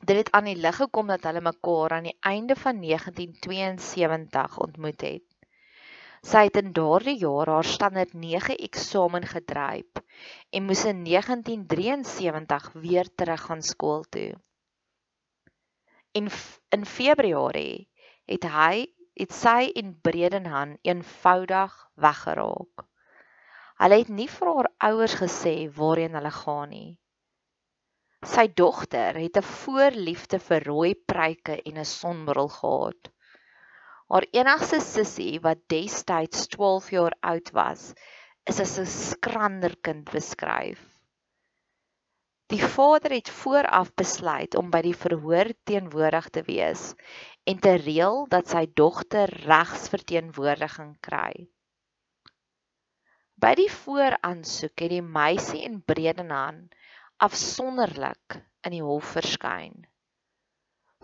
Dit 0.00 0.16
het 0.16 0.30
aan 0.32 0.48
die 0.48 0.56
lig 0.56 0.76
gekom 0.80 1.10
dat 1.12 1.26
hulle 1.28 1.42
mekaar 1.44 1.92
aan 1.96 2.06
die 2.08 2.16
einde 2.20 2.56
van 2.56 2.80
1972 2.80 4.58
ontmoet 4.58 5.00
het. 5.00 5.26
Sy 6.20 6.44
het 6.48 6.56
in 6.60 6.72
daardie 6.76 7.16
jaar 7.20 7.48
haar 7.48 7.64
standaard 7.64 8.12
9 8.12 8.56
eksamen 8.56 9.24
gedryf 9.28 10.00
en 10.50 10.64
moes 10.68 10.84
in 10.84 11.04
1973 11.04 12.72
weer 12.72 13.08
terug 13.14 13.44
gaan 13.48 13.62
skool 13.62 14.04
toe. 14.16 14.34
En 16.12 16.28
in 16.76 16.86
Februarie 16.86 17.88
het 18.24 18.44
hy 18.44 18.86
het 19.20 19.32
sy 19.32 19.70
en 19.76 20.00
Bredenhan 20.00 20.76
eenvoudig 20.82 21.76
weggeraak. 21.94 22.84
Hulle 23.80 23.98
het 24.02 24.08
nie 24.08 24.28
vir 24.28 24.48
haar 24.54 24.68
ouers 24.90 25.14
gesê 25.20 25.54
waarheen 25.76 26.16
hulle 26.16 26.32
gaan 26.42 26.68
nie. 26.68 26.99
Sy 28.28 28.42
dogter 28.52 29.16
het 29.16 29.36
'n 29.40 29.50
voorliefde 29.50 30.38
vir 30.46 30.64
rooi 30.68 30.94
pruike 31.12 31.54
en 31.68 31.78
'n 31.78 31.90
sonbril 31.90 32.50
gehad. 32.56 33.08
Haar 34.12 34.26
enigste 34.40 34.80
sussie 34.80 35.40
wat 35.46 35.62
destyds 35.72 36.42
12 36.54 36.90
jaar 36.90 37.16
oud 37.32 37.50
was, 37.52 37.94
is 38.44 38.60
as 38.60 38.78
'n 38.78 38.86
skrander 38.86 39.74
kind 39.88 40.10
beskryf. 40.10 40.82
Die 42.52 42.60
vader 42.74 43.12
het 43.16 43.30
vooraf 43.30 43.94
besluit 43.94 44.54
om 44.54 44.70
by 44.70 44.82
die 44.82 44.96
verhoor 45.04 45.52
teenwoordig 45.64 46.28
te 46.34 46.42
wees 46.42 46.94
en 47.46 47.58
te 47.58 47.74
reël 47.86 48.26
dat 48.28 48.48
sy 48.52 48.66
dogter 48.74 49.32
regsverteenwoordiging 49.46 50.96
kry. 51.00 51.48
By 53.40 53.54
die 53.54 53.70
vooraansoek 53.70 54.76
het 54.84 54.90
die 54.90 55.02
meisie 55.02 55.62
in 55.64 55.80
Bredenhand 55.80 56.74
afsonderlik 57.20 58.38
in 58.64 58.72
die 58.72 58.84
hof 58.84 59.12
verskyn. 59.16 59.74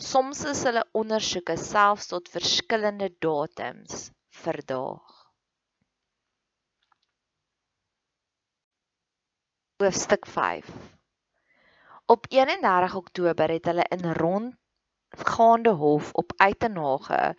Soms 0.00 0.42
is 0.48 0.62
hulle 0.64 0.84
ondersoeke 0.96 1.56
selfs 1.60 2.08
tot 2.12 2.30
verskillende 2.32 3.10
datums 3.24 4.10
verdaag. 4.42 5.12
Hoofstuk 9.80 10.24
5. 10.32 10.72
Op 12.12 12.28
31 12.32 12.96
Oktober 12.96 13.52
het 13.52 13.68
hulle 13.68 13.84
in 13.92 14.08
rondgaande 14.20 15.76
hof 15.82 16.12
op 16.16 16.32
Uitenhage 16.36 17.34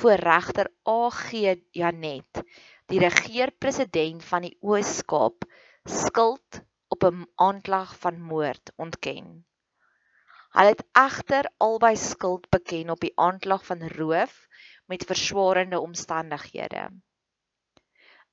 voor 0.00 0.20
regter 0.28 0.68
AG 0.84 1.32
Janet, 1.70 2.44
die 2.92 3.00
regeer-president 3.00 4.24
van 4.24 4.44
die 4.48 4.56
Oos-Kaap, 4.60 5.48
skuld 5.84 6.67
op 6.88 7.04
'n 7.04 7.26
aanklag 7.34 7.98
van 7.98 8.20
moord 8.20 8.72
ontken. 8.76 9.46
Hulle 10.56 10.68
het 10.74 10.84
egter 10.92 11.50
albei 11.56 11.96
skuld 11.96 12.48
beken 12.48 12.90
op 12.90 13.00
die 13.00 13.12
aanklag 13.14 13.66
van 13.66 13.88
roof 13.88 14.46
met 14.86 15.04
verswaarende 15.04 15.80
omstandighede. 15.80 16.84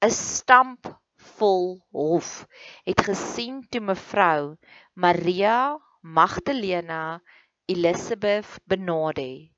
'n 0.06 0.10
Stampvol 0.10 1.86
hof 1.90 2.48
het 2.84 3.02
gesien 3.02 3.68
toe 3.70 3.82
mevrou 3.82 4.56
Maria 4.94 5.82
Magdalena 6.02 7.22
Elizabeth 7.66 8.60
Benade 8.64 9.56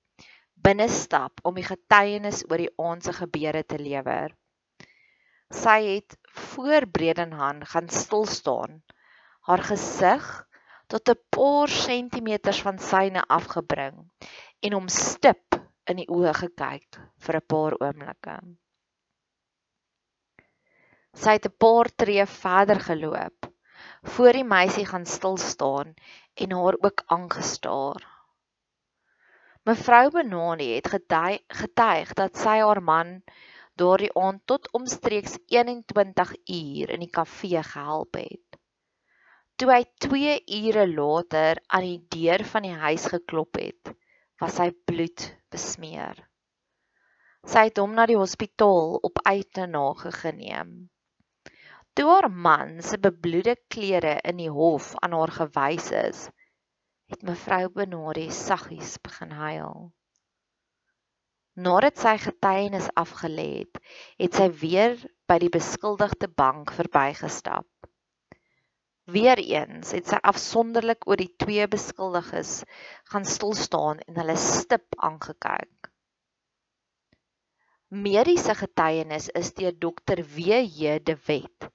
binne 0.68 0.88
stap 0.90 1.40
om 1.46 1.56
die 1.58 1.66
getuienis 1.68 2.44
oor 2.50 2.62
die 2.62 2.74
aand 2.82 3.06
se 3.06 3.14
gebeure 3.14 3.64
te 3.64 3.78
lewer. 3.80 4.34
Sy 5.54 5.80
het 5.96 6.18
voor 6.28 6.88
Bredenhan 6.88 7.66
gaan 7.66 7.90
stil 7.90 8.26
staan. 8.26 8.84
Haar 9.48 9.64
gesig 9.64 10.26
tot 10.88 11.10
'n 11.10 11.20
paar 11.30 11.70
sentimeters 11.70 12.62
van 12.62 12.80
syne 12.80 13.24
afgebring 13.28 14.12
en 14.60 14.74
hom 14.74 14.88
stip 14.88 15.56
in 15.92 16.02
die 16.02 16.10
oë 16.12 16.34
gekyk 16.34 17.00
vir 17.26 17.36
'n 17.40 17.48
paar 17.54 17.76
oomblikke. 17.80 18.36
Sy 21.14 21.32
het 21.38 21.46
'n 21.48 21.58
paar 21.58 21.90
tree 21.96 22.26
verder 22.26 22.80
geloop 22.90 23.52
voor 24.16 24.34
die 24.34 24.44
meisie 24.44 24.86
gaan 24.86 25.06
stil 25.06 25.38
staan 25.38 25.94
en 26.34 26.52
haar 26.52 26.76
ook 26.82 27.04
aangestaar. 27.06 28.04
Mevrou 29.64 30.10
Benoni 30.12 30.76
het 30.76 30.88
getuig 30.92 32.14
dat 32.14 32.38
sy 32.38 32.60
haar 32.60 32.84
man 32.84 33.22
daardie 33.82 34.12
aand 34.20 34.44
tot 34.52 34.70
omstreeks 34.80 35.38
21 35.54 36.34
uur 36.60 36.94
in 36.96 37.04
die 37.06 37.14
kafee 37.20 37.64
gehelp 37.72 38.20
het. 38.20 38.60
Toe 39.58 39.72
hy 39.74 39.84
2 40.06 40.34
ure 40.60 40.86
later 40.90 41.62
aan 41.74 41.86
die 41.88 42.02
deur 42.14 42.44
van 42.52 42.68
die 42.68 42.76
huis 42.86 43.08
geklop 43.14 43.58
het, 43.62 43.94
was 44.42 44.60
hy 44.62 44.70
bloed 44.90 45.24
besmeer. 45.54 46.20
Sy 47.48 47.64
het 47.70 47.80
hom 47.82 47.96
na 47.98 48.06
die 48.10 48.20
hospitaal 48.20 48.98
op 49.10 49.22
uitnage 49.26 50.12
geneem. 50.20 50.72
Toe 51.98 52.06
haar 52.12 52.30
man 52.30 52.76
se 52.86 53.00
bebloede 53.02 53.56
klere 53.74 54.18
in 54.32 54.38
die 54.44 54.52
hof 54.54 54.92
aan 55.02 55.16
haar 55.18 55.34
gewys 55.40 55.90
is, 56.04 56.20
het 57.10 57.24
mevrou 57.26 57.64
Benari 57.74 58.28
saggies 58.30 58.98
begin 59.02 59.32
huil. 59.34 59.88
Nadat 61.58 61.98
sy 61.98 62.12
getuienis 62.22 62.88
afgelê 63.02 63.48
het, 63.64 63.80
het 64.22 64.36
sy 64.38 64.46
weer 64.62 65.00
by 65.26 65.40
die 65.42 65.50
beskuldigde 65.50 66.28
bank 66.30 66.70
verbygestap. 66.78 67.66
Weereens 69.10 69.96
het 69.96 70.12
sy 70.12 70.20
afsonderlik 70.22 71.08
oor 71.10 71.18
die 71.18 71.32
twee 71.42 71.66
beskuldiges 71.72 72.60
gaan 73.10 73.26
stil 73.26 73.56
staan 73.58 74.04
en 74.06 74.20
hulle 74.22 74.36
stip 74.38 75.00
aangekyk. 75.10 75.90
Mediese 78.06 78.54
getuienis 78.60 79.32
is 79.42 79.50
deur 79.58 79.74
dokter 79.88 80.22
W.J. 80.36 81.00
De 81.08 81.16
Wet 81.26 81.72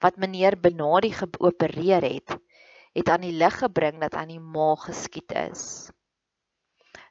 wat 0.00 0.16
meneer 0.16 0.56
Benadi 0.56 1.10
geopereer 1.12 2.08
het, 2.08 2.38
het 2.96 3.12
aan 3.12 3.26
die 3.26 3.34
lig 3.36 3.60
gebring 3.60 4.00
dat 4.00 4.16
aan 4.16 4.30
die 4.32 4.40
maag 4.40 4.86
geskiet 4.88 5.36
is. 5.42 5.90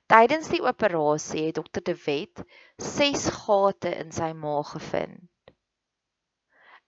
Tydens 0.05 0.51
die 0.53 0.62
operasie 0.62 1.47
het 1.47 1.55
dokter 1.57 1.81
De 1.81 1.95
Wet 2.03 2.41
6 2.88 3.24
gate 3.39 3.93
in 4.03 4.12
sy 4.13 4.27
maag 4.38 4.75
gevind. 4.75 5.31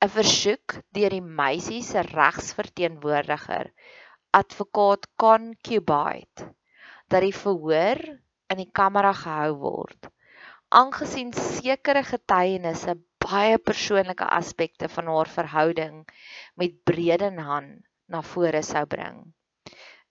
'n 0.05 0.11
versoek 0.15 0.75
deur 0.97 1.15
die 1.15 1.23
meisie 1.39 1.79
se 1.87 2.03
regsverteenwoordiger, 2.09 3.71
advokaat 4.41 5.09
Con 5.23 5.49
Cubite, 5.65 6.45
dat 7.09 7.25
die 7.25 7.33
verhoor 7.39 8.03
in 8.53 8.61
die 8.61 8.69
kamera 8.81 9.15
gehou 9.23 9.57
word. 9.65 10.11
Aangesien 10.69 11.33
sekere 11.41 12.05
getuienisse 12.13 12.99
baie 13.25 13.57
persoonlike 13.57 14.29
aspekte 14.39 14.93
van 14.99 15.09
haar 15.15 15.35
verhouding 15.41 16.03
met 16.53 16.83
Bredenhan 16.85 17.79
na 18.05 18.21
vore 18.21 18.61
sou 18.61 18.85
bring, 18.85 19.23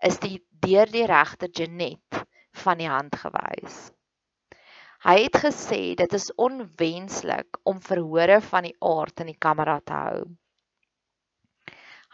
is 0.02 0.18
die 0.18 0.40
deur 0.66 0.90
die 0.90 1.06
regter 1.06 1.54
Janet 1.54 2.26
van 2.64 2.80
die 2.80 2.88
hand 2.90 3.16
gewys. 3.20 3.78
Hy 5.06 5.16
het 5.22 5.36
gesê 5.38 5.80
dit 5.98 6.14
is 6.18 6.30
onwenslik 6.40 7.58
om 7.68 7.82
verhore 7.84 8.40
van 8.50 8.66
die 8.66 8.76
aard 8.80 9.20
in 9.22 9.30
die 9.30 9.40
kamera 9.46 9.76
te 9.84 9.98
hou. 9.98 10.22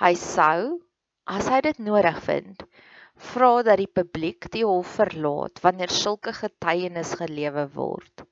Hy 0.03 0.15
sou, 0.19 0.81
as 1.31 1.49
hy 1.53 1.61
dit 1.65 1.79
nodig 1.87 2.19
vind, 2.27 2.65
vra 3.31 3.63
dat 3.63 3.79
die 3.79 3.91
publiek 4.01 4.49
die 4.53 4.65
hof 4.67 4.97
verlaat 4.99 5.63
wanneer 5.65 5.95
sulke 5.95 6.35
getuienis 6.37 7.15
gelewe 7.21 7.69
word. 7.77 8.25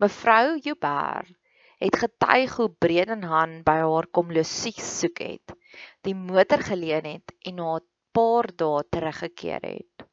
Mevrou 0.00 0.58
Joubert 0.62 1.34
het 1.82 1.98
getuig 1.98 2.54
hoe 2.60 2.68
Bredenhan 2.84 3.58
by 3.66 3.80
haar 3.82 4.06
kom 4.14 4.30
losiek 4.30 4.78
soek 4.78 5.18
het, 5.24 5.54
die 6.06 6.14
motor 6.14 6.62
geleen 6.62 7.08
het 7.10 7.34
en 7.42 7.58
na 7.58 7.74
'n 7.76 7.86
paar 8.14 8.48
dae 8.54 8.84
teruggekeer 8.94 9.62
het. 9.66 10.06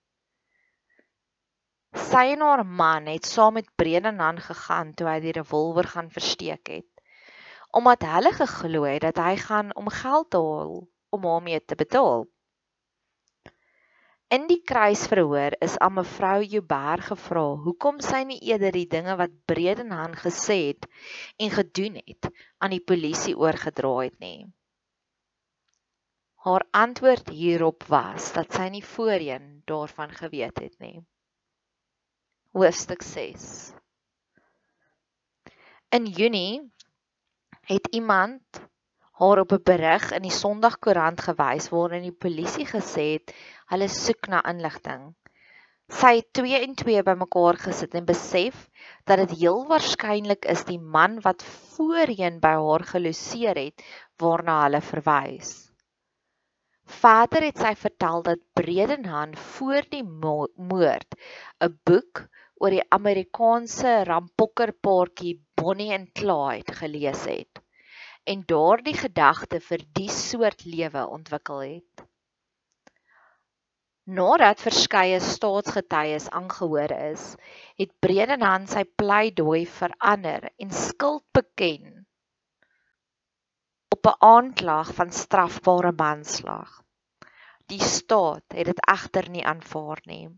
Sy 1.97 2.21
en 2.36 2.41
haar 2.45 2.62
man 2.80 3.08
het 3.10 3.25
saam 3.25 3.56
met 3.58 3.69
Bredenhan 3.82 4.39
gegaan 4.47 4.89
toe 4.93 5.08
hy 5.10 5.19
die 5.23 5.32
revolver 5.38 5.88
gaan 5.93 6.12
versteek 6.13 6.69
het. 6.69 6.88
Omdat 7.80 8.06
hulle 8.06 8.32
geglo 8.36 8.84
het 8.86 9.02
dat 9.08 9.17
hy 9.17 9.36
gaan 9.41 9.73
om 9.82 9.89
geld 9.89 10.30
te 10.30 10.41
haal 10.41 10.75
om 11.17 11.25
hom 11.30 11.43
mee 11.49 11.62
te 11.65 11.75
betaal. 11.80 12.28
In 14.38 14.45
die 14.45 14.60
kruisverhoor 14.71 15.58
is 15.65 15.80
aan 15.82 15.97
mevrou 15.97 16.43
Joubert 16.45 17.08
gevra 17.10 17.45
hoekom 17.65 17.97
sy 18.06 18.21
nie 18.32 18.39
eerder 18.52 18.78
die 18.78 18.86
dinge 18.86 19.17
wat 19.17 19.34
Bredenhan 19.49 20.13
gesê 20.13 20.62
het 20.69 20.86
en 21.41 21.49
gedoen 21.58 21.97
het 22.06 22.30
aan 22.62 22.78
die 22.78 22.86
polisie 22.93 23.38
oorgedra 23.38 23.95
het 24.04 24.19
nie. 24.21 24.45
Haar 26.45 26.69
antwoord 26.86 27.34
hierop 27.34 27.89
was 27.89 28.30
dat 28.38 28.54
sy 28.54 28.69
nie 28.78 28.86
voorheen 28.86 29.56
daarvan 29.65 30.13
geweet 30.13 30.62
het 30.62 30.78
nie 30.78 30.99
hoofstuk 32.50 33.02
6. 33.06 33.74
In 35.94 36.06
Junie 36.06 36.72
het 37.62 37.88
iemand 37.92 38.42
haar 39.12 39.40
op 39.40 39.52
'n 39.54 39.62
berig 39.64 40.12
in 40.12 40.26
die 40.26 40.34
Sondagkoerant 40.34 41.22
gewys 41.22 41.70
waarin 41.70 42.02
die 42.02 42.16
polisie 42.26 42.66
gesê 42.66 43.06
het 43.12 43.36
hulle 43.70 43.88
soek 43.88 44.28
na 44.34 44.42
inligting. 44.50 45.14
Sy 45.90 46.16
het 46.16 46.34
2 46.34 46.62
en 46.62 46.74
2 46.76 47.04
bymekaar 47.04 47.62
gesit 47.68 47.94
en 47.94 48.06
besef 48.06 48.70
dat 49.06 49.18
dit 49.18 49.38
heel 49.46 49.68
waarskynlik 49.68 50.46
is 50.46 50.66
die 50.66 50.80
man 50.80 51.22
wat 51.22 51.44
voorheen 51.44 52.40
by 52.40 52.56
haar 52.58 52.84
geloseer 52.84 53.58
het 53.58 53.86
waarna 54.18 54.64
hulle 54.64 54.82
verwys. 54.82 55.70
Verder 56.90 57.44
het 57.44 57.58
sy 57.62 57.76
vertel 57.76 58.24
dat 58.26 58.46
Bredenhan 58.54 59.36
voor 59.36 59.86
die 59.90 60.04
moord 60.04 61.16
'n 61.62 61.80
boek 61.86 62.26
oor 62.60 62.76
die 62.76 62.84
Amerikaanse 62.95 64.04
rampokkerpaartjie 64.10 65.38
Bonnie 65.60 65.93
en 65.95 66.06
Clyde 66.12 66.76
gelees 66.82 67.24
het 67.30 67.62
en 68.30 68.43
daardie 68.45 68.93
gedagte 68.93 69.60
vir 69.63 69.84
die 69.98 70.10
soort 70.13 70.65
lewe 70.67 71.06
ontwikkel 71.17 71.62
het. 71.65 72.04
Nadat 74.19 74.62
verskeie 74.65 75.19
staatsgetuies 75.22 76.28
aangehoor 76.34 76.93
is, 76.98 77.24
het 77.78 77.91
Bredenhan 78.06 78.67
sy 78.69 78.84
pleidooi 79.02 79.63
verander 79.69 80.50
en 80.58 80.74
skuld 80.74 81.26
beken 81.38 82.00
op 83.95 84.08
'n 84.12 84.17
aanklag 84.34 84.93
van 85.00 85.12
strafbare 85.12 85.91
manslag. 85.91 86.82
Die 87.67 87.82
staat 87.82 88.58
het 88.58 88.65
dit 88.65 88.86
egter 88.93 89.30
nie 89.30 89.45
aanvaar 89.45 90.02
nie. 90.06 90.30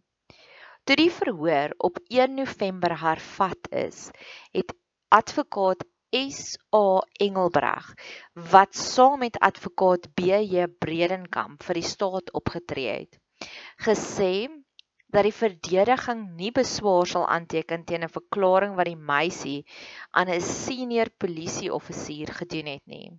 Toe 0.91 0.97
die 0.99 1.13
verhoor 1.15 1.71
op 1.87 1.99
1 2.11 2.33
November 2.35 2.91
hervat 2.99 3.69
is, 3.81 4.09
het 4.51 4.73
advokaat 5.07 5.85
S.A. 6.11 6.99
Engelbreg 7.25 7.93
wat 8.51 8.75
saam 8.75 9.23
met 9.23 9.39
advokaat 9.39 10.09
B.J. 10.19 10.67
Bredenkamp 10.83 11.63
vir 11.63 11.79
die 11.79 11.85
staat 11.93 12.33
opgetree 12.35 12.97
het, 12.97 13.15
gesê 13.87 14.51
dat 15.07 15.23
die 15.29 15.35
verdediging 15.39 16.27
nie 16.35 16.51
beswaar 16.59 17.07
sal 17.07 17.23
aanteken 17.39 17.87
teen 17.87 18.03
'n 18.03 18.15
verklaring 18.19 18.75
wat 18.75 18.91
die 18.91 18.99
meisie 19.15 19.59
aan 20.11 20.27
'n 20.27 20.43
senior 20.43 21.07
polisieoffisier 21.23 22.35
gedoen 22.41 22.67
het 22.75 22.83
nie. 22.83 23.15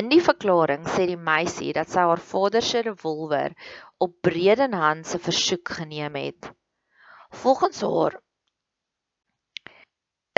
In 0.00 0.06
die 0.08 0.22
verklaring 0.24 0.86
sê 0.88 1.04
die 1.08 1.20
meisie 1.20 1.72
dat 1.76 1.90
sy 1.92 2.00
haar 2.08 2.20
vader 2.28 2.64
se 2.64 2.80
revolver 2.86 3.52
op 4.00 4.14
Bredenhan 4.24 5.02
se 5.04 5.18
versoek 5.20 5.74
geneem 5.80 6.14
het. 6.16 6.48
Volgens 7.42 7.82
haar 7.84 8.16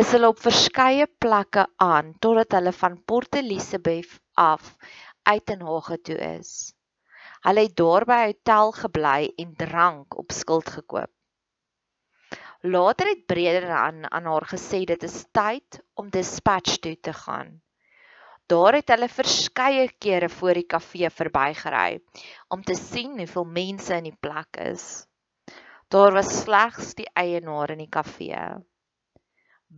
is 0.03 0.11
hulle 0.11 0.33
op 0.35 0.43
verskeie 0.43 1.07
plekke 1.23 1.69
aan 1.87 2.11
totdat 2.27 2.59
hulle 2.59 2.73
van 2.81 2.99
Port 3.07 3.39
Elizabeth 3.39 4.19
af 4.35 4.75
uit 5.31 5.55
in 5.55 5.63
Hage 5.71 6.01
toe 6.11 6.19
is. 6.33 6.75
Hulle 7.47 7.69
het 7.69 7.77
daar 7.79 8.11
by 8.11 8.21
'n 8.25 8.33
hotel 8.35 8.73
gebly 8.83 9.33
en 9.45 9.55
drank 9.55 10.19
op 10.19 10.33
skuld 10.33 10.69
gekoop. 10.79 11.13
Later 12.75 13.07
het 13.07 13.27
Bredenhan 13.27 14.11
aan 14.11 14.27
haar 14.33 14.49
gesê 14.55 14.83
dit 14.85 15.03
is 15.03 15.27
tyd 15.31 15.85
om 15.95 16.11
dispatch 16.11 16.79
toe 16.79 16.99
te 17.01 17.13
gaan. 17.13 17.61
Daar 18.47 18.77
het 18.77 18.91
hulle 18.93 19.07
verskeie 19.09 19.87
kere 20.05 20.29
voor 20.29 20.59
die 20.59 20.67
kafee 20.69 21.09
verbygery 21.09 22.03
om 22.53 22.61
te 22.63 22.75
sien 22.77 23.17
hoeveel 23.17 23.47
mense 23.49 23.97
in 23.97 24.11
die 24.11 24.19
plek 24.21 24.59
is. 24.61 25.07
Daar 25.89 26.13
was 26.13 26.43
slegs 26.43 26.93
die 26.99 27.09
eienaar 27.17 27.73
in 27.73 27.81
die 27.81 27.89
kafee. 27.89 28.43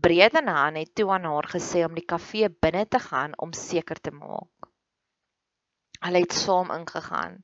Bredenaan 0.07 0.81
het 0.81 0.91
toe 0.99 1.07
aan 1.15 1.29
haar 1.31 1.47
gesê 1.53 1.85
om 1.87 1.95
die 1.95 2.05
kafee 2.05 2.51
binne 2.51 2.83
te 2.91 2.99
gaan 2.99 3.39
om 3.39 3.55
seker 3.55 4.03
te 4.03 4.11
maak. 4.11 4.71
Hulle 6.03 6.25
het 6.27 6.35
saam 6.35 6.75
ingegaan. 6.75 7.39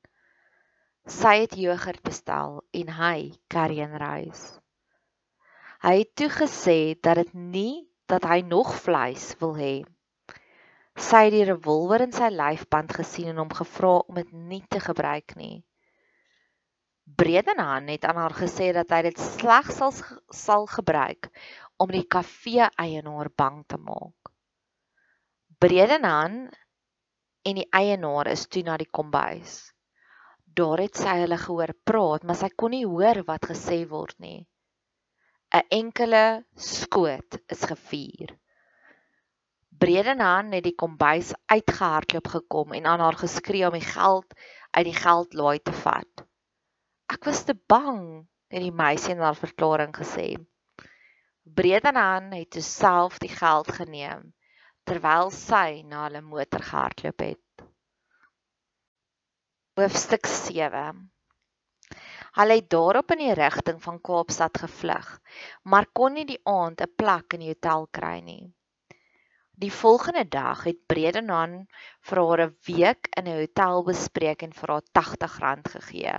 Sy 1.06 1.36
het 1.44 1.54
jogurt 1.54 2.02
bestel 2.02 2.60
en 2.82 2.94
hy 2.98 3.30
curry 3.46 3.78
en 3.86 3.94
rys. 4.02 4.42
Hy 5.86 5.96
het 6.02 6.14
toe 6.18 6.30
gesê 6.34 6.78
dat 6.98 7.22
dit 7.22 7.34
nie 7.34 7.74
dat 8.10 8.26
hy 8.26 8.42
nog 8.42 8.74
vleis 8.82 9.30
wil 9.38 9.54
hê 9.54 9.74
Sy 11.00 11.26
het 11.26 11.32
die 11.32 11.44
revolver 11.48 12.04
in 12.04 12.12
sy 12.12 12.28
lyfband 12.32 12.92
gesien 12.98 13.30
en 13.32 13.40
hom 13.42 13.52
gevra 13.56 13.98
om 14.02 14.18
dit 14.20 14.32
nie 14.32 14.62
te 14.68 14.80
gebruik 14.80 15.36
nie. 15.36 15.64
Bredenhan 17.04 17.88
het 17.88 18.04
aan 18.04 18.20
haar 18.20 18.34
gesê 18.36 18.70
dat 18.76 18.92
hy 18.94 19.02
dit 19.08 19.18
slegs 19.18 19.78
sal 19.80 19.92
sal 20.30 20.66
gebruik 20.70 21.28
om 21.82 21.90
die 21.90 22.04
kafee 22.06 22.68
eienaar 22.78 23.32
bang 23.36 23.62
te 23.66 23.78
maak. 23.80 24.30
Bredenhan 25.58 26.50
en 27.48 27.58
die 27.58 27.68
eienaar 27.74 28.30
is 28.30 28.46
toe 28.46 28.62
na 28.66 28.76
die 28.78 28.90
kombuis. 28.90 29.72
Daar 30.44 30.84
het 30.84 30.98
sy 31.00 31.16
hulle 31.22 31.38
gehoor 31.40 31.72
praat, 31.88 32.24
maar 32.28 32.38
sy 32.38 32.50
kon 32.52 32.74
nie 32.76 32.84
hoor 32.84 33.22
wat 33.26 33.48
gesê 33.50 33.82
word 33.88 34.18
nie. 34.20 34.46
'n 35.52 35.66
Enkele 35.80 36.44
skoot 36.56 37.40
is 37.48 37.64
gevuur. 37.72 38.36
Bredenhan 39.82 40.52
het 40.54 40.62
die 40.62 40.76
kombuis 40.78 41.32
uitgehardloop 41.50 42.28
gekom 42.30 42.74
en 42.76 42.84
aan 42.86 43.00
haar 43.02 43.16
geskree 43.18 43.66
om 43.66 43.74
die 43.74 43.86
geld 43.86 44.36
uit 44.70 44.84
die 44.86 44.94
geldlaai 44.94 45.58
te 45.58 45.74
vat. 45.74 46.22
Ek 47.10 47.26
was 47.26 47.40
te 47.48 47.56
bang, 47.72 48.28
het 48.46 48.62
die 48.62 48.76
meisie 48.82 49.16
in 49.16 49.24
haar 49.26 49.40
verklaring 49.40 49.90
gesê. 49.96 50.28
Bredenhan 51.42 52.30
het 52.36 52.60
self 52.62 53.18
die 53.18 53.32
geld 53.32 53.74
geneem 53.80 54.30
terwyl 54.86 55.34
sy 55.34 55.82
na 55.82 56.06
hulle 56.06 56.22
motor 56.28 56.62
gehardloop 56.70 57.26
het. 57.26 57.66
Hoofstuk 59.82 60.30
7 60.30 61.04
Hulle 62.38 62.62
het 62.62 62.70
daarop 62.70 63.18
in 63.18 63.26
die 63.26 63.34
rigting 63.34 63.82
van 63.82 63.98
Kaapstad 63.98 64.62
gevlug, 64.62 65.12
maar 65.66 65.90
kon 65.90 66.14
nie 66.14 66.28
die 66.34 66.42
aand 66.46 66.86
'n 66.86 66.94
plek 66.96 67.34
in 67.34 67.48
die 67.48 67.54
hotel 67.56 67.90
kry 67.90 68.18
nie. 68.22 68.44
Die 69.62 69.70
volgende 69.70 70.24
dag 70.26 70.64
het 70.66 70.78
Bredenhan 70.90 71.52
vir 72.08 72.18
haar 72.18 72.40
'n 72.44 72.54
week 72.66 73.08
in 73.18 73.28
'n 73.30 73.36
hotel 73.40 73.84
bespreek 73.88 74.40
en 74.42 74.54
vir 74.60 74.70
haar 74.72 74.82
R80 75.00 75.68
gegee. 75.74 76.14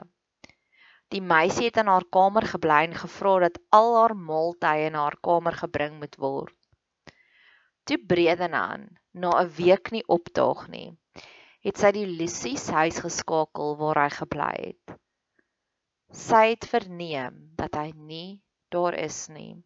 Die 1.15 1.21
meisie 1.31 1.65
het 1.65 1.79
in 1.81 1.91
haar 1.91 2.05
kamer 2.17 2.47
gebly 2.51 2.77
en 2.87 2.95
gevra 3.01 3.33
dat 3.43 3.59
al 3.79 3.89
haar 3.97 4.15
maaltye 4.15 4.85
in 4.85 4.95
haar 4.99 5.17
kamer 5.27 5.57
gebring 5.63 5.99
moet 5.99 6.15
word. 6.15 6.55
Toe 7.83 7.99
Bredenhan 8.13 8.87
na 9.11 9.33
'n 9.41 9.51
week 9.59 9.91
nie 9.91 10.05
opdaag 10.07 10.63
nie, 10.69 10.97
het 11.67 11.77
sy 11.77 11.91
die 11.91 12.07
Lucy 12.07 12.55
se 12.55 12.71
huis 12.71 12.99
geskakel 12.99 13.75
waar 13.83 14.03
hy 14.05 14.09
gebly 14.21 14.55
het. 14.69 14.97
Sy 16.11 16.45
het 16.55 16.65
verneem 16.71 17.51
dat 17.59 17.75
hy 17.75 17.91
nie 17.91 18.41
daar 18.69 18.93
is 18.93 19.27
nie. 19.27 19.63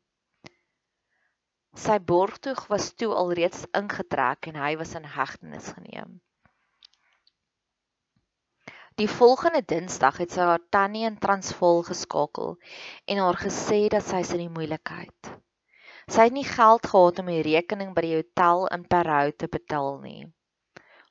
Sy 1.77 1.99
borgtoeg 2.11 2.63
was 2.71 2.93
toe 2.97 3.11
alreeds 3.13 3.67
ingetrek 3.77 4.47
en 4.49 4.55
hy 4.57 4.71
was 4.79 4.95
in 4.97 5.05
hegtenis 5.17 5.67
geneem. 5.75 6.17
Die 8.97 9.09
volgende 9.09 9.61
Dinsdag 9.61 10.17
het 10.17 10.33
sy 10.33 10.41
haar 10.49 10.63
tannie 10.73 11.05
in 11.05 11.19
Transvaal 11.21 11.83
geskakel 11.85 12.55
en 13.05 13.21
haar 13.21 13.37
gesê 13.37 13.83
dat 13.93 14.07
sy 14.07 14.23
in 14.33 14.41
die 14.47 14.55
moeilikheid. 14.55 15.29
Sy 16.09 16.25
het 16.29 16.33
nie 16.33 16.47
geld 16.47 16.87
gehad 16.89 17.21
om 17.21 17.29
die 17.29 17.43
rekening 17.45 17.93
by 17.93 18.07
die 18.07 18.15
hotel 18.15 18.65
in 18.73 18.87
Parow 18.89 19.29
te 19.37 19.51
betaal 19.51 19.99
nie. 20.01 20.25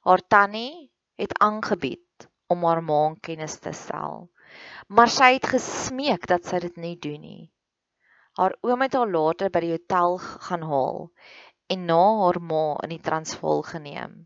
Haar 0.02 0.22
tannie 0.34 0.90
het 1.20 1.38
aangebied 1.38 2.26
om 2.50 2.66
haar 2.66 2.82
ma 2.82 3.02
kennis 3.22 3.60
te 3.62 3.70
stel, 3.76 4.26
maar 4.88 5.12
sy 5.12 5.36
het 5.36 5.46
gesmeek 5.54 6.26
dat 6.26 6.48
sy 6.48 6.64
dit 6.66 6.82
nie 6.82 6.96
doen 6.98 7.22
nie. 7.22 7.44
Haar 8.36 8.52
oom 8.68 8.82
het 8.84 8.94
haar 8.98 9.08
later 9.08 9.48
by 9.52 9.60
die 9.64 9.72
hotel 9.72 10.18
gaan 10.22 10.64
haal 10.70 10.98
en 11.72 11.86
na 11.90 12.02
haar 12.22 12.38
ma 12.50 12.64
in 12.84 12.92
die 12.92 13.04
Transvaal 13.06 13.62
geneem. 13.68 14.18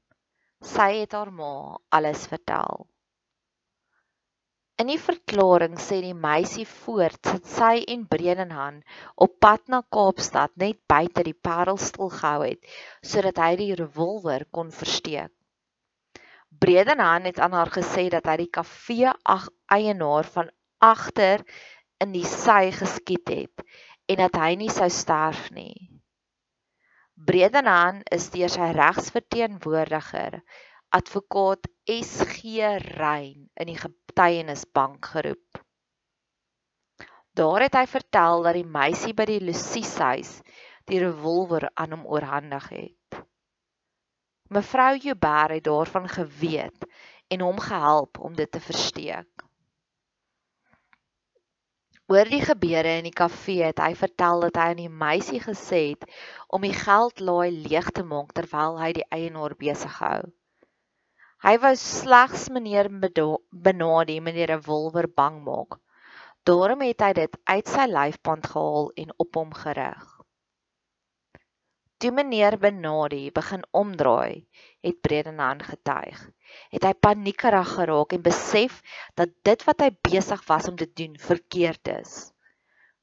Sy 0.70 0.88
het 0.96 1.14
haar 1.16 1.30
ma 1.32 1.52
alles 1.98 2.24
vertel. 2.32 2.88
In 4.82 4.88
die 4.90 4.98
verklaring 4.98 5.76
sê 5.78 6.00
die 6.02 6.16
meisie 6.16 6.66
voort 6.66 7.20
dat 7.28 7.46
sy 7.54 7.84
en 7.94 8.06
Bredenhan 8.10 8.82
op 9.26 9.38
pad 9.44 9.68
na 9.72 9.82
Kaapstad 9.96 10.56
net 10.62 10.80
buite 10.90 11.24
die 11.26 11.36
Parelstil 11.48 12.10
gehou 12.16 12.46
het 12.48 12.70
sodat 13.12 13.38
hy 13.44 13.50
die 13.60 13.74
revolver 13.78 14.46
kon 14.58 14.72
versteek. 14.74 15.30
Bredenhan 16.50 17.28
het 17.28 17.38
aan 17.38 17.54
haar 17.54 17.70
gesê 17.76 18.08
dat 18.10 18.26
hy 18.26 18.40
die 18.42 18.52
kafee 18.58 19.12
eienaar 19.76 20.26
van 20.34 20.50
agter 20.82 21.44
in 22.00 22.16
die 22.16 22.26
sy 22.26 22.72
geskiet 22.74 23.28
het 23.30 23.64
en 24.10 24.18
dat 24.18 24.36
hy 24.42 24.54
nie 24.58 24.72
sou 24.72 24.88
sterf 24.90 25.48
nie. 25.54 25.90
Bredenhan 27.14 28.00
is 28.10 28.30
deur 28.34 28.50
sy 28.50 28.70
regsverteenwoordiger, 28.74 30.40
advokaat 30.96 31.68
SG 31.84 32.56
Rein 32.96 33.50
in 33.60 33.70
die 33.70 33.78
getuienisbank 33.78 35.12
geroep. 35.12 35.60
Daar 37.36 37.66
het 37.68 37.76
hy 37.78 37.84
vertel 37.86 38.42
dat 38.48 38.56
die 38.58 38.66
meisie 38.66 39.12
by 39.14 39.28
die 39.30 39.42
Lucies 39.44 39.92
huis 40.02 40.32
die 40.90 40.98
revolver 41.04 41.68
aan 41.78 41.94
hom 41.94 42.08
oorhandig 42.10 42.66
het. 42.72 43.20
Mevrou 44.50 44.96
Joubert 44.98 45.54
het 45.54 45.68
daarvan 45.68 46.08
geweet 46.10 46.88
en 47.30 47.44
hom 47.46 47.60
gehelp 47.62 48.18
om 48.18 48.34
dit 48.34 48.50
te 48.50 48.60
versteek. 48.60 49.44
Oor 52.10 52.26
die 52.26 52.40
gebeure 52.42 52.96
in 52.98 53.04
die 53.06 53.14
kafee 53.14 53.62
het 53.68 53.78
hy 53.78 53.92
vertel 53.94 54.40
dat 54.42 54.56
hy 54.58 54.64
aan 54.72 54.80
die 54.80 54.90
meisie 55.02 55.38
gesê 55.44 55.80
het 55.92 56.08
om 56.56 56.64
die 56.66 56.74
geldlaai 56.74 57.52
leeg 57.68 57.90
te 57.94 58.02
maak 58.02 58.32
terwyl 58.34 58.80
hy 58.82 58.88
die 58.96 59.04
eienaar 59.14 59.54
besig 59.60 59.94
hou. 60.02 60.24
Hy 61.46 61.52
wou 61.62 61.72
slegs 61.78 62.48
meneer 62.50 62.90
Benadi 62.90 64.18
met 64.20 64.34
die 64.34 64.48
revolver 64.50 65.06
bang 65.22 65.38
maak. 65.46 65.78
Daarom 66.42 66.82
het 66.82 67.06
hy 67.06 67.12
dit 67.20 67.38
uit 67.46 67.70
sy 67.76 67.86
lyfband 67.86 68.50
gehaal 68.56 68.90
en 69.04 69.14
op 69.26 69.38
hom 69.38 69.54
gerig. 69.62 70.19
Toe 72.00 72.10
meneer 72.16 72.56
Benadi 72.56 73.26
begin 73.36 73.64
omdraai, 73.76 74.46
het 74.80 75.00
Bredenhand 75.04 75.66
getuig 75.68 76.20
het 76.72 76.84
hy 76.86 76.92
paniekerig 77.06 77.74
geraak 77.76 78.14
en 78.16 78.22
besef 78.24 78.78
dat 79.20 79.32
dit 79.46 79.64
wat 79.68 79.84
hy 79.84 79.90
besig 80.08 80.40
was 80.48 80.68
om 80.70 80.78
te 80.80 80.88
doen 81.00 81.18
verkeerd 81.20 81.90
is. 81.92 82.14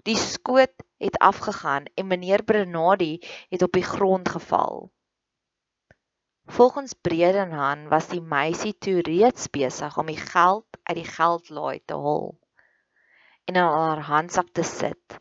Die 0.07 0.17
skoot 0.17 0.73
het 1.03 1.19
afgegaan 1.21 1.85
en 1.93 2.07
meneer 2.07 2.43
Brenadi 2.43 3.19
het 3.53 3.65
op 3.67 3.77
die 3.77 3.85
grond 3.85 4.29
geval. 4.33 4.87
Volgens 6.57 6.93
Bredenhan 6.93 7.87
was 7.93 8.09
die 8.09 8.21
meisie 8.23 8.73
toe 8.73 9.01
reeds 9.05 9.49
besig 9.51 9.97
om 9.99 10.09
die 10.09 10.19
geld 10.19 10.67
uit 10.83 10.97
die 11.03 11.09
geldlaai 11.11 11.79
te 11.85 12.01
haal 12.07 12.33
en 13.47 13.55
in 13.55 13.61
haar 13.61 14.01
handsak 14.09 14.49
te 14.57 14.63
sit 14.63 15.19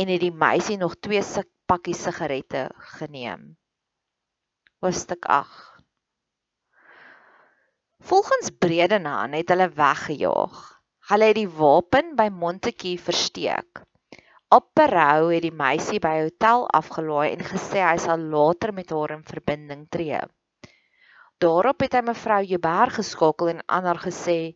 en 0.00 0.08
het 0.08 0.22
die 0.22 0.34
meisie 0.34 0.76
nog 0.78 0.96
twee 1.00 1.22
pakkies 1.66 2.04
sigarette 2.06 2.68
geneem. 2.94 3.56
Hoofstuk 4.84 5.26
8 5.26 5.82
Volgens 8.06 8.52
Bredenhan 8.58 9.32
het 9.34 9.48
hulle 9.50 9.66
weggejaag. 9.74 10.60
Hulle 11.10 11.30
het 11.30 11.38
die 11.40 11.48
wapen 11.50 12.12
by 12.18 12.28
Montetjie 12.30 13.00
versteek. 13.02 13.82
Op 14.54 14.68
Parow 14.78 15.32
het 15.32 15.42
die 15.42 15.50
meisie 15.50 15.98
by 15.98 16.12
hotel 16.20 16.68
afgelaai 16.70 17.32
en 17.32 17.42
gesê 17.48 17.82
hy 17.82 17.96
sal 18.04 18.22
later 18.36 18.70
met 18.76 18.94
haar 18.94 19.16
in 19.16 19.26
verbinding 19.26 19.88
tree. 19.90 20.22
Daarop 21.42 21.82
het 21.82 21.98
hy 21.98 22.04
mevrou 22.06 22.40
Joubert 22.46 22.94
geskakel 23.00 23.56
en 23.56 23.66
aan 23.66 23.90
haar 23.90 24.02
gesê: 24.06 24.54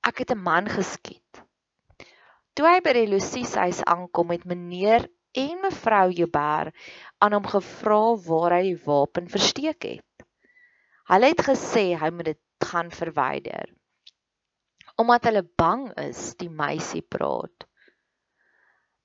"Ek 0.00 0.24
het 0.24 0.32
'n 0.32 0.40
man 0.48 0.72
geskiet." 0.78 1.44
Toe 2.56 2.66
hy 2.72 2.80
by 2.80 2.92
die 2.96 3.06
Lucies 3.06 3.54
huis 3.54 3.84
aankom, 3.84 4.32
het 4.32 4.48
meneer 4.48 5.10
en 5.32 5.60
mevrou 5.62 6.10
Joubert 6.10 6.74
aan 7.18 7.36
hom 7.36 7.46
gevra 7.46 8.02
waar 8.28 8.56
hy 8.58 8.62
die 8.70 8.80
wapen 8.84 9.28
versteek 9.32 9.84
het. 9.84 10.26
Hulle 11.08 11.32
het 11.32 11.42
gesê 11.44 11.90
hy 11.96 12.10
moet 12.12 12.32
dit 12.32 12.42
gaan 12.64 12.90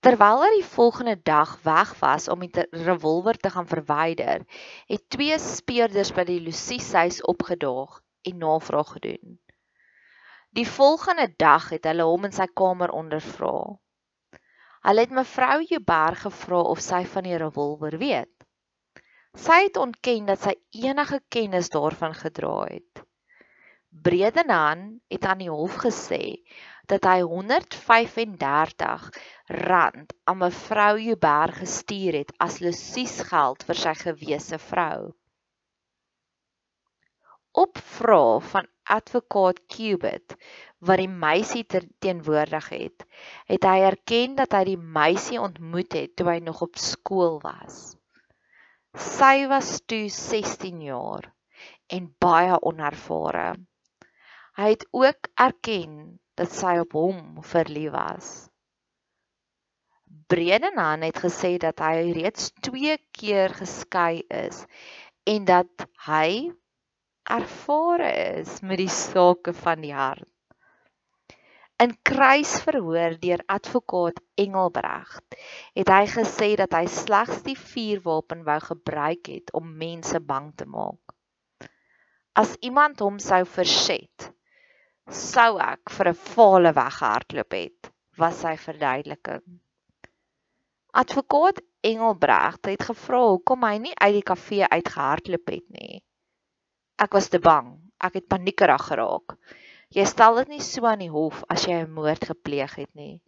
Terwyl 0.03 0.41
hy 0.43 0.49
die 0.57 0.67
volgende 0.67 1.15
dag 1.15 1.53
weg 1.63 1.93
was 2.01 2.27
om 2.27 2.41
die 2.43 2.65
revolver 2.75 3.37
te 3.39 3.51
gaan 3.53 3.69
verwyder, 3.69 4.43
het 4.91 5.03
twee 5.15 5.37
speurders 5.39 6.11
by 6.11 6.25
die 6.27 6.41
Lucie 6.43 6.81
huis 6.83 7.21
opgedaag 7.23 8.01
en 8.27 8.41
navraag 8.41 8.97
gedoen. 8.97 9.37
Die 10.53 10.67
volgende 10.67 11.29
dag 11.37 11.69
het 11.71 11.87
hulle 11.87 12.03
hom 12.09 12.27
in 12.27 12.35
sy 12.35 12.49
kamer 12.51 12.91
ondervra. 12.91 13.53
Hulle 14.83 15.05
het 15.05 15.13
mevrou 15.15 15.61
Joubert 15.63 16.19
gevra 16.25 16.61
of 16.73 16.79
sy 16.83 17.05
van 17.11 17.23
die 17.23 17.37
revolver 17.39 17.95
weet. 18.01 18.47
Sy 19.43 19.61
het 19.65 19.77
ontken 19.79 20.25
dat 20.27 20.41
sy 20.43 20.53
enige 20.83 21.21
kennis 21.31 21.71
daarvan 21.71 22.13
gedra 22.19 22.57
het. 22.67 23.03
Bredenhand 24.07 24.99
het 25.13 25.25
aan 25.29 25.39
die 25.39 25.49
hof 25.53 25.79
gesê 25.85 26.21
dat 26.91 27.07
hy 27.07 27.21
135 27.21 29.07
rand 29.63 30.13
aan 30.27 30.41
mevrou 30.43 30.93
Joubert 30.99 31.61
gestuur 31.63 32.19
het 32.19 32.35
as 32.43 32.59
Lucies 32.59 33.21
geld 33.31 33.63
vir 33.69 33.83
sy 33.85 33.93
gewese 34.03 34.59
vrou. 34.67 35.13
Op 37.53 37.77
vrae 37.77 38.39
van 38.41 38.67
advokaat 38.83 39.59
Cubit 39.69 40.33
wat 40.81 40.97
die 40.97 41.09
meisie 41.09 41.61
teenwoordig 42.01 42.69
het, 42.73 43.03
het 43.45 43.67
hy 43.69 43.83
erken 43.89 44.33
dat 44.39 44.55
hy 44.57 44.63
die 44.71 44.79
meisie 44.97 45.37
ontmoet 45.37 45.93
het 45.93 46.15
toe 46.17 46.31
hy 46.31 46.39
nog 46.41 46.63
op 46.65 46.79
skool 46.81 47.37
was. 47.43 47.93
Sy 48.97 49.45
was 49.51 49.69
toe 49.85 50.07
16 50.09 50.81
jaar 50.81 51.29
en 51.93 52.09
baie 52.25 52.57
onervare. 52.61 53.53
Hy 54.57 54.71
het 54.73 54.87
ook 54.89 55.29
erken 55.45 55.93
dat 56.37 56.57
sy 56.57 56.79
op 56.81 56.97
hom 56.97 57.37
verlief 57.53 57.93
was. 57.93 58.31
Bredenhand 60.33 61.05
het 61.05 61.21
gesê 61.21 61.53
dat 61.61 61.85
hy 61.85 62.17
reeds 62.17 62.49
2 62.65 62.97
keer 63.13 63.53
geskei 63.61 64.25
is 64.41 64.65
en 65.29 65.45
dat 65.45 65.87
hy 66.09 66.49
ervare 67.23 68.11
is 68.39 68.59
met 68.61 68.77
die 68.77 68.91
sake 68.91 69.53
van 69.53 69.81
die 69.81 69.93
hart. 69.95 70.27
In 71.83 71.95
kruisverhoor 72.05 73.15
deur 73.19 73.41
advokaat 73.51 74.19
Engelbregt 74.39 75.37
het 75.75 75.89
hy 75.89 76.03
gesê 76.11 76.53
dat 76.59 76.75
hy 76.77 76.85
slegs 76.87 77.41
die 77.47 77.57
vuurwapen 77.59 78.43
wou 78.47 78.59
gebruik 78.67 79.31
het 79.31 79.51
om 79.57 79.73
mense 79.79 80.19
bang 80.19 80.51
te 80.55 80.67
maak. 80.69 81.15
As 82.39 82.53
iemand 82.61 83.01
hom 83.03 83.19
sou 83.19 83.41
verset, 83.55 84.29
sou 85.09 85.57
ek 85.59 85.91
vir 85.97 86.11
'n 86.13 86.21
vale 86.29 86.71
weggehardloop 86.77 87.51
het, 87.57 87.91
was 88.17 88.39
sy 88.45 88.55
verduideliking. 88.57 89.59
Advokaat 90.93 91.61
Engelbregt 91.81 92.65
het 92.65 92.83
gevra 92.83 93.21
hoekom 93.27 93.63
hy 93.63 93.77
nie 93.77 93.95
uit 93.97 94.13
die 94.13 94.27
kafee 94.31 94.67
uitgehardloop 94.69 95.49
het 95.49 95.69
nie. 95.69 96.03
Ek 97.01 97.13
was 97.17 97.29
te 97.33 97.39
bang. 97.39 97.73
Ek 98.03 98.19
het 98.19 98.27
paniekerig 98.29 98.87
geraak. 98.89 99.37
Jy 99.93 100.05
stel 100.09 100.39
dit 100.41 100.55
nie 100.55 100.63
so 100.65 100.85
aan 100.89 101.01
die 101.01 101.11
hof 101.13 101.43
as 101.53 101.65
jy 101.69 101.83
'n 101.83 101.93
moord 101.93 102.25
gepleeg 102.29 102.75
het 102.75 102.93
nie. 102.95 103.21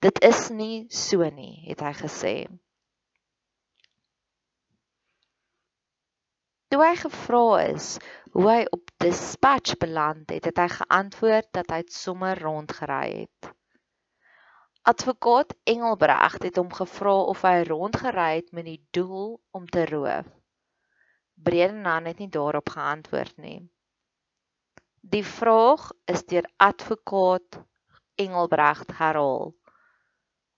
Dit 0.00 0.22
is 0.24 0.48
nie 0.50 0.86
so 0.88 1.28
nie, 1.30 1.64
het 1.68 1.80
hy 1.80 1.92
gesê. 1.92 2.34
Toe 6.70 6.80
hy 6.84 6.94
gevra 6.96 7.44
is 7.66 7.98
hoe 8.32 8.46
hy 8.48 8.60
op 8.70 8.90
dispatch 9.02 9.76
beland 9.82 10.30
het, 10.30 10.44
het 10.48 10.58
hy 10.62 10.68
geantwoord 10.72 11.48
dat 11.52 11.70
hy 11.74 11.82
sommer 11.90 12.38
rondgery 12.38 13.26
het. 13.26 13.54
Advokaat 14.82 15.52
Engelbregt 15.64 16.42
het 16.42 16.56
hom 16.56 16.72
gevra 16.72 17.16
of 17.34 17.42
hy 17.42 17.56
rondgery 17.68 18.36
het 18.38 18.52
met 18.56 18.70
die 18.70 18.80
doel 18.96 19.40
om 19.50 19.66
te 19.66 19.84
roof. 19.90 20.39
Bredenhand 21.42 22.06
het 22.06 22.18
nie 22.18 22.28
daarop 22.28 22.68
geantwoord 22.68 23.36
nie. 23.36 23.60
Die 25.00 25.24
vraag 25.24 25.90
is 26.04 26.24
deur 26.28 26.44
advokaat 26.60 27.62
Engelbregt 28.20 28.92
herhaal 28.98 29.54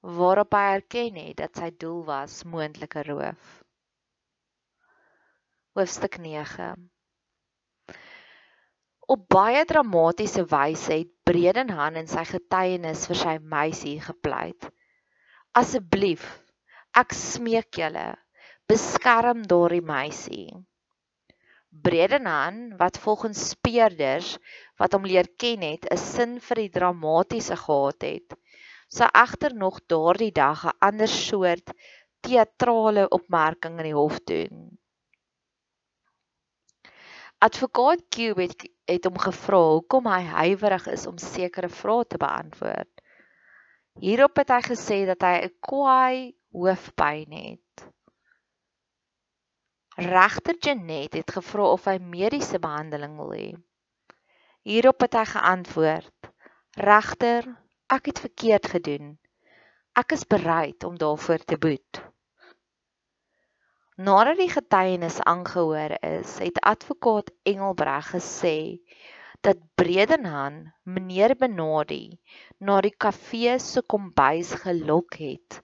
waarop 0.02 0.54
hy 0.58 0.62
erken 0.74 1.18
het 1.22 1.36
dat 1.38 1.58
sy 1.60 1.68
doel 1.78 2.00
was 2.04 2.40
moontlike 2.42 3.04
roof. 3.06 3.62
Hoofstuk 5.78 6.18
9 6.18 6.72
Op 9.06 9.22
baie 9.30 9.62
dramatiese 9.64 10.42
wyse 10.50 10.92
het 10.92 11.12
Bredenhand 11.22 12.00
in 12.02 12.10
sy 12.10 12.24
getuienis 12.26 13.06
vir 13.10 13.20
sy 13.20 13.36
meisie 13.54 13.94
gepleit. 14.02 14.66
Asseblief, 15.54 16.26
ek 16.98 17.14
smeek 17.14 17.78
julle, 17.78 18.08
beskerm 18.66 19.46
daardie 19.46 19.84
meisie. 19.86 20.50
Bredenhand, 21.72 22.76
wat 22.76 22.98
volgens 22.98 23.48
speerders 23.48 24.36
wat 24.76 24.92
hom 24.92 25.06
leer 25.08 25.28
ken 25.40 25.62
het, 25.64 25.88
'n 25.88 25.96
sin 25.96 26.34
vir 26.40 26.60
die 26.60 26.72
dramatiese 26.74 27.56
gehad 27.56 28.04
het, 28.04 28.36
sou 28.88 29.08
egter 29.08 29.54
nog 29.56 29.80
daardie 29.88 30.32
dag 30.32 30.66
'n 30.66 30.76
ander 30.78 31.08
soort 31.08 31.72
teatrale 32.20 33.08
opmerking 33.08 33.78
in 33.80 33.88
die 33.88 33.96
hof 33.96 34.20
doen. 34.20 34.78
Advokaat 37.38 38.04
Cube 38.08 38.42
het, 38.42 38.68
het 38.86 39.04
hom 39.04 39.18
gevra 39.18 39.62
hoekom 39.72 40.06
hy 40.06 40.20
huiwerig 40.22 40.86
is 40.92 41.06
om 41.06 41.18
sekere 41.18 41.68
vrae 41.68 42.04
te 42.04 42.20
beantwoord. 42.20 43.02
Hierop 44.04 44.36
het 44.36 44.52
hy 44.54 44.60
gesê 44.68 44.98
dat 45.08 45.24
hy 45.26 45.34
'n 45.40 45.56
kwaai 45.60 46.36
hoofpyn 46.52 47.32
het. 47.32 47.61
Regter 49.96 50.56
Janet 50.58 51.12
het 51.12 51.30
gevra 51.30 51.66
of 51.68 51.84
hy 51.84 51.98
mediese 52.00 52.56
behandeling 52.58 53.18
wil 53.20 53.34
hê. 53.36 53.48
Hierop 54.64 55.04
het 55.04 55.18
hy 55.18 55.24
geantwoord: 55.28 56.30
"Regter, 56.80 57.44
ek 57.92 58.08
het 58.08 58.22
verkeerd 58.24 58.70
gedoen. 58.72 59.18
Ek 59.92 60.14
is 60.16 60.24
bereid 60.24 60.84
om 60.88 60.96
daarvoor 60.96 61.44
te 61.44 61.58
boet." 61.60 62.00
Nadat 64.00 64.40
die 64.40 64.48
getuienis 64.48 65.20
aangehoor 65.20 65.98
is, 66.00 66.38
het 66.40 66.62
advokaat 66.64 67.28
Engelbreg 67.44 68.14
gesê 68.14 68.80
dat 69.44 69.60
Bredenhand 69.76 70.72
meneer 70.88 71.36
Benadi 71.36 72.16
na 72.58 72.80
die 72.80 72.96
kafee 72.96 73.58
se 73.60 73.84
kombuis 73.84 74.54
gelok 74.64 75.20
het 75.20 75.60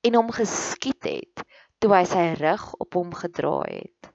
en 0.00 0.16
hom 0.16 0.32
geskiet 0.32 1.04
het 1.04 1.44
toe 1.78 1.92
hy 1.94 2.04
sy 2.10 2.24
rug 2.40 2.64
op 2.82 2.96
hom 2.98 3.12
gedraai 3.14 3.74
het. 3.78 4.10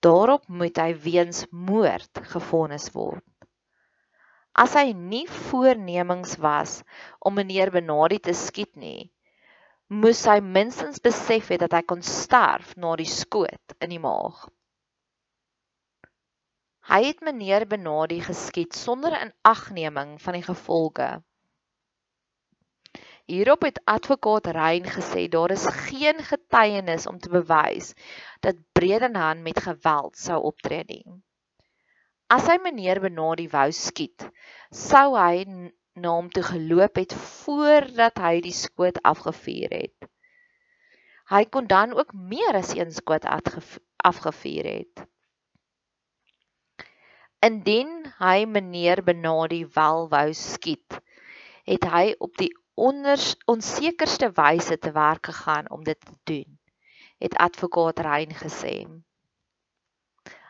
Daarop 0.00 0.46
moet 0.48 0.78
hy 0.80 0.94
weens 0.96 1.44
moord 1.52 2.22
gefonnis 2.32 2.88
word. 2.94 3.24
As 4.56 4.74
hy 4.74 4.90
nie 4.96 5.26
voornemings 5.30 6.38
was 6.42 6.80
om 7.20 7.36
meneer 7.36 7.70
Benadi 7.74 8.18
te 8.24 8.32
skiet 8.34 8.72
nie, 8.80 9.10
moes 9.90 10.24
hy 10.26 10.38
minstens 10.40 11.02
besef 11.04 11.52
het 11.52 11.62
dat 11.66 11.76
hy 11.76 11.82
kon 11.92 12.02
sterf 12.06 12.72
na 12.76 12.96
die 12.98 13.08
skoot 13.08 13.76
in 13.78 13.92
die 13.92 14.00
maag. 14.02 14.48
Hy 16.90 17.02
het 17.04 17.20
meneer 17.22 17.68
Benadi 17.70 18.18
geskiet 18.24 18.74
sonder 18.74 19.14
inagneming 19.20 20.16
van 20.24 20.38
die 20.38 20.46
gevolge. 20.46 21.10
Hierop 23.30 23.62
het 23.62 23.78
advokaat 23.86 24.46
Rein 24.56 24.86
gesê 24.90 25.28
daar 25.30 25.52
is 25.54 25.66
geen 25.86 26.18
getuienis 26.18 27.06
om 27.06 27.18
te 27.22 27.30
bewys 27.30 27.92
dat 28.42 28.56
Bredenhand 28.72 29.42
met 29.46 29.60
geweld 29.62 30.16
sou 30.18 30.40
optree 30.48 30.82
nie. 30.88 31.04
As 32.26 32.48
hy 32.50 32.56
meneer 32.62 32.98
Benadi 33.04 33.46
wou 33.52 33.68
skiet, 33.70 34.26
sou 34.74 35.14
hy 35.14 35.44
na 35.46 36.16
hom 36.16 36.30
toe 36.34 36.42
geloop 36.42 36.98
het 36.98 37.14
voordat 37.14 38.18
hy 38.18 38.40
die 38.42 38.56
skoot 38.56 38.98
afgevuur 39.12 39.76
het. 39.78 40.10
Hy 41.30 41.44
kon 41.54 41.70
dan 41.70 41.94
ook 41.94 42.10
meer 42.14 42.58
as 42.58 42.74
een 42.74 42.90
skoot 42.90 43.28
afgevuur 43.30 44.70
het. 44.72 45.04
Indien 47.46 47.94
hy 48.18 48.42
meneer 48.56 49.04
Benadi 49.06 49.62
wel 49.78 50.08
wou 50.10 50.26
skiet, 50.34 50.98
het 51.70 51.86
hy 51.94 52.08
op 52.18 52.34
die 52.42 52.50
onders, 52.80 53.34
onsekerste 53.44 54.30
wyse 54.36 54.78
te 54.78 54.92
werk 54.96 55.28
gegaan 55.28 55.70
om 55.70 55.84
dit 55.84 56.00
te 56.00 56.16
doen, 56.24 56.58
het 57.20 57.36
advokaat 57.36 58.00
Rein 58.06 58.32
gesê. 58.34 58.74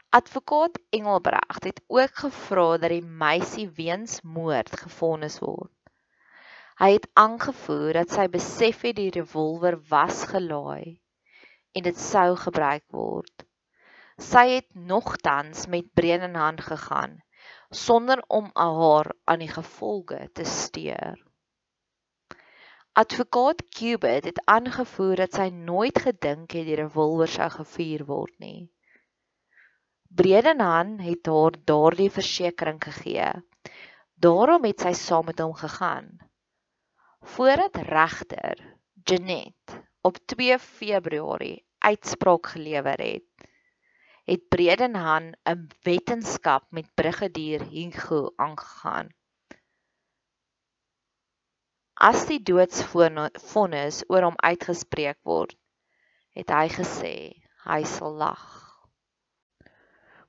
Advokaat 0.08 0.78
Engelbregt 0.90 1.64
het 1.64 1.82
ook 1.86 2.14
gevra 2.22 2.78
dat 2.78 2.90
die 2.90 3.02
meisie 3.02 3.68
weens 3.70 4.20
moord 4.22 4.72
gefonnis 4.82 5.38
word. 5.38 5.74
Hy 6.80 6.92
het 6.96 7.08
aangevoer 7.12 7.92
dat 8.00 8.14
sy 8.14 8.26
besef 8.32 8.82
het 8.88 8.96
die 8.96 9.10
revolver 9.14 9.76
was 9.90 10.24
gelaai 10.30 11.00
en 11.76 11.86
dit 11.86 11.98
sou 11.98 12.34
gebruik 12.40 12.86
word. 12.94 13.46
Sy 14.20 14.46
het 14.56 14.68
nogtans 14.74 15.66
met 15.66 15.92
Bredenhand 15.94 16.62
gegaan 16.66 17.18
sonder 17.70 18.22
om 18.26 18.50
haar 18.54 19.12
aan 19.24 19.44
die 19.46 19.52
gevolge 19.52 20.28
te 20.34 20.44
steur. 20.44 21.29
Advokaat 23.00 23.62
Cubit 23.68 24.24
het 24.24 24.40
aangevoer 24.44 25.14
dat 25.16 25.36
sy 25.38 25.46
nooit 25.54 25.98
gedink 26.04 26.52
het 26.52 26.66
die 26.68 26.76
revolver 26.76 27.30
sou 27.32 27.46
gevuur 27.54 28.02
word 28.04 28.34
nie. 28.42 28.66
Bredenhan 30.20 30.90
het 31.00 31.30
haar 31.32 31.56
daardie 31.70 32.10
versekering 32.12 32.80
gegee. 32.84 33.30
Daarom 34.26 34.66
het 34.68 34.84
sy 34.84 34.92
saam 34.98 35.30
met 35.30 35.40
hom 35.40 35.54
gegaan. 35.62 36.10
Voordat 37.36 37.80
regter 37.88 38.60
Janet 39.08 39.78
op 40.10 40.20
2 40.34 40.58
Februarie 40.58 41.64
uitspraak 41.78 42.52
gelewer 42.56 43.00
het, 43.00 43.48
het 44.28 44.44
Bredenhan 44.52 45.32
'n 45.48 45.70
wetenskap 45.88 46.68
met 46.68 46.92
brigadier 46.94 47.64
Hugo 47.72 48.32
aangegaan. 48.36 49.08
As 52.00 52.22
die 52.24 52.38
doodsvonnis 52.40 53.98
oor 54.08 54.24
hom 54.24 54.36
uitgespreek 54.40 55.18
word, 55.28 55.50
het 56.32 56.48
hy 56.48 56.70
gesê 56.72 57.12
hy 57.66 57.80
sal 57.84 58.16
lag. 58.22 58.46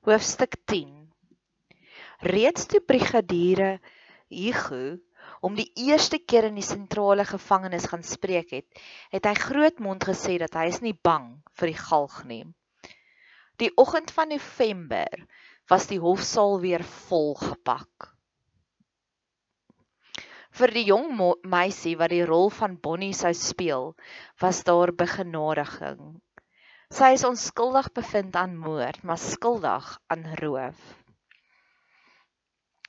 Hoofstuk 0.04 0.58
10. 0.68 0.90
Reeds 2.28 2.68
toe 2.68 2.82
brigadiere 2.84 3.70
Hugo 4.28 4.98
om 5.40 5.56
die 5.56 5.70
eerste 5.88 6.20
keer 6.20 6.50
in 6.50 6.60
die 6.60 6.66
sentrale 6.66 7.24
gevangenis 7.24 7.88
gaan 7.88 8.04
spreek 8.04 8.52
het, 8.52 8.68
het 9.08 9.32
hy 9.32 9.36
grootmond 9.40 10.04
gesê 10.12 10.36
dat 10.44 10.60
hy 10.60 10.68
is 10.74 10.84
nie 10.84 10.98
bang 11.08 11.38
vir 11.56 11.72
die 11.72 11.82
galg 11.88 12.20
nie. 12.28 12.44
Die 13.56 13.72
oggend 13.80 14.12
van 14.12 14.28
November 14.36 15.24
was 15.72 15.88
die 15.88 16.02
hofsaal 16.04 16.60
weer 16.60 16.84
vol 17.08 17.32
gepak 17.40 18.11
vir 20.58 20.72
die 20.76 20.84
jong 20.88 21.14
meisie 21.48 21.94
wat 22.00 22.12
die 22.12 22.24
rol 22.28 22.50
van 22.52 22.76
Bonnie 22.80 23.14
sou 23.16 23.32
speel, 23.36 23.94
was 24.40 24.62
daar 24.68 24.92
begenadiging. 24.92 26.20
Sy 26.92 27.14
is 27.16 27.24
onskuldig 27.24 27.88
bevind 27.96 28.36
aan 28.36 28.58
moord, 28.60 29.00
maar 29.02 29.20
skuldig 29.20 29.86
aan 30.12 30.26
roof. 30.42 30.80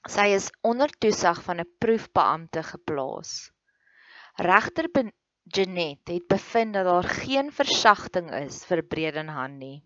Sy 0.04 0.34
is 0.36 0.50
onder 0.68 0.92
toesig 1.00 1.40
van 1.46 1.62
'n 1.64 1.70
proefbeampte 1.80 2.64
geplaas. 2.64 3.52
Regter 4.36 4.90
Janet 5.44 6.08
het 6.08 6.28
bevind 6.28 6.74
dat 6.74 6.86
daar 6.86 7.04
geen 7.04 7.52
versagting 7.52 8.32
is 8.32 8.66
vir 8.66 8.82
Bredenhand 8.84 9.60
nie. 9.60 9.84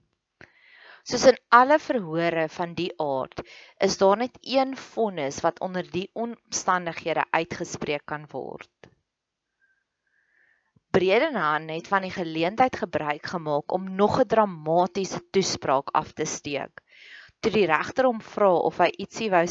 Soos 1.08 1.24
in 1.30 1.38
alle 1.56 1.78
verhore 1.80 2.50
van 2.52 2.74
die 2.76 2.90
aard, 3.00 3.40
is 3.86 3.94
daar 4.02 4.18
net 4.20 4.34
een 4.42 4.74
vonnis 4.76 5.38
wat 5.46 5.62
onder 5.64 5.86
die 5.92 6.10
omstandighede 6.20 7.24
uitgespreek 7.32 8.04
kan 8.12 8.26
word. 8.34 8.90
Bredenhan 10.92 11.70
het 11.72 11.88
van 11.88 12.04
die 12.04 12.12
geleentheid 12.12 12.76
gebruik 12.82 13.32
gemaak 13.32 13.72
om 13.78 13.88
nog 14.02 14.20
'n 14.20 14.28
dramatiese 14.36 15.22
toespraak 15.32 15.96
af 16.02 16.12
te 16.12 16.26
steek. 16.26 16.84
Toe 17.40 17.52
die 17.56 17.66
regter 17.72 18.06
hom 18.12 18.20
vra 18.34 18.52
of 18.72 18.84
hy 18.84 18.92
ietsie 19.06 19.32
wou 19.32 19.46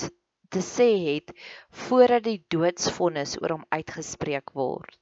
te 0.51 0.61
sê 0.61 0.91
het 1.09 1.33
voordat 1.87 2.29
die 2.29 2.45
doodsvonnis 2.53 3.39
oor 3.41 3.57
hom 3.57 3.67
uitgespreek 3.69 4.53
word. 4.53 4.99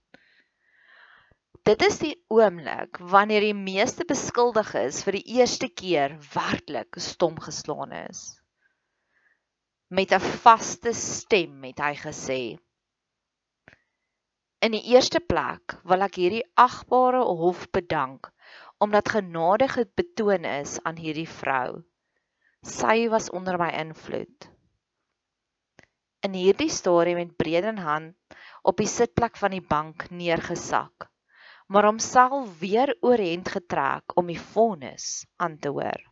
Dit 1.65 1.81
is 1.81 1.95
die 1.97 2.17
oomblik 2.29 2.99
wanneer 3.09 3.41
die 3.41 3.57
meeste 3.57 4.05
beskuldiges 4.05 4.99
vir 5.07 5.17
die 5.17 5.37
eerste 5.39 5.71
keer 5.73 6.13
werklik 6.35 6.99
stom 7.01 7.39
geslaan 7.41 7.95
is. 7.97 8.19
Met 9.89 10.13
'n 10.13 10.21
vaste 10.43 10.93
stem 10.93 11.63
het 11.65 11.81
hy 11.81 11.95
gesê: 12.01 12.37
In 14.61 14.77
die 14.77 14.83
eerste 14.93 15.23
plek 15.25 15.79
wil 15.93 16.05
ek 16.09 16.19
hierdie 16.21 16.45
agbare 16.67 17.23
hof 17.41 17.65
bedank 17.79 18.29
omdat 18.79 19.15
genade 19.17 19.89
betoon 19.97 20.45
is 20.45 20.77
aan 20.85 21.01
hierdie 21.01 21.31
vrou. 21.39 21.81
Sy 22.61 23.09
was 23.09 23.31
onder 23.31 23.57
my 23.57 23.71
invloed. 23.87 24.51
In 26.21 26.37
hierdie 26.37 26.69
stadium 26.69 27.25
het 27.25 27.37
Bredenhand 27.41 28.37
op 28.63 28.77
die 28.77 28.91
sitplek 28.99 29.41
van 29.41 29.57
die 29.57 29.65
bank 29.65 30.11
neergesak 30.11 31.09
maar 31.67 31.85
homself 31.85 32.59
weer 32.59 32.97
oorent 33.01 33.49
getrek 33.49 34.17
om 34.19 34.27
die 34.27 34.41
vonnis 34.41 35.27
aan 35.37 35.59
te 35.59 35.69
hoor. 35.69 36.03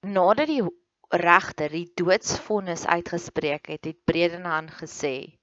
Nadat 0.00 0.46
die 0.46 0.62
regter 1.08 1.72
die 1.72 1.88
doodsvonnis 1.96 2.84
uitgespreek 2.86 3.66
het, 3.72 3.84
het 3.84 4.04
Bredenhan 4.04 4.68
gesê: 4.70 5.38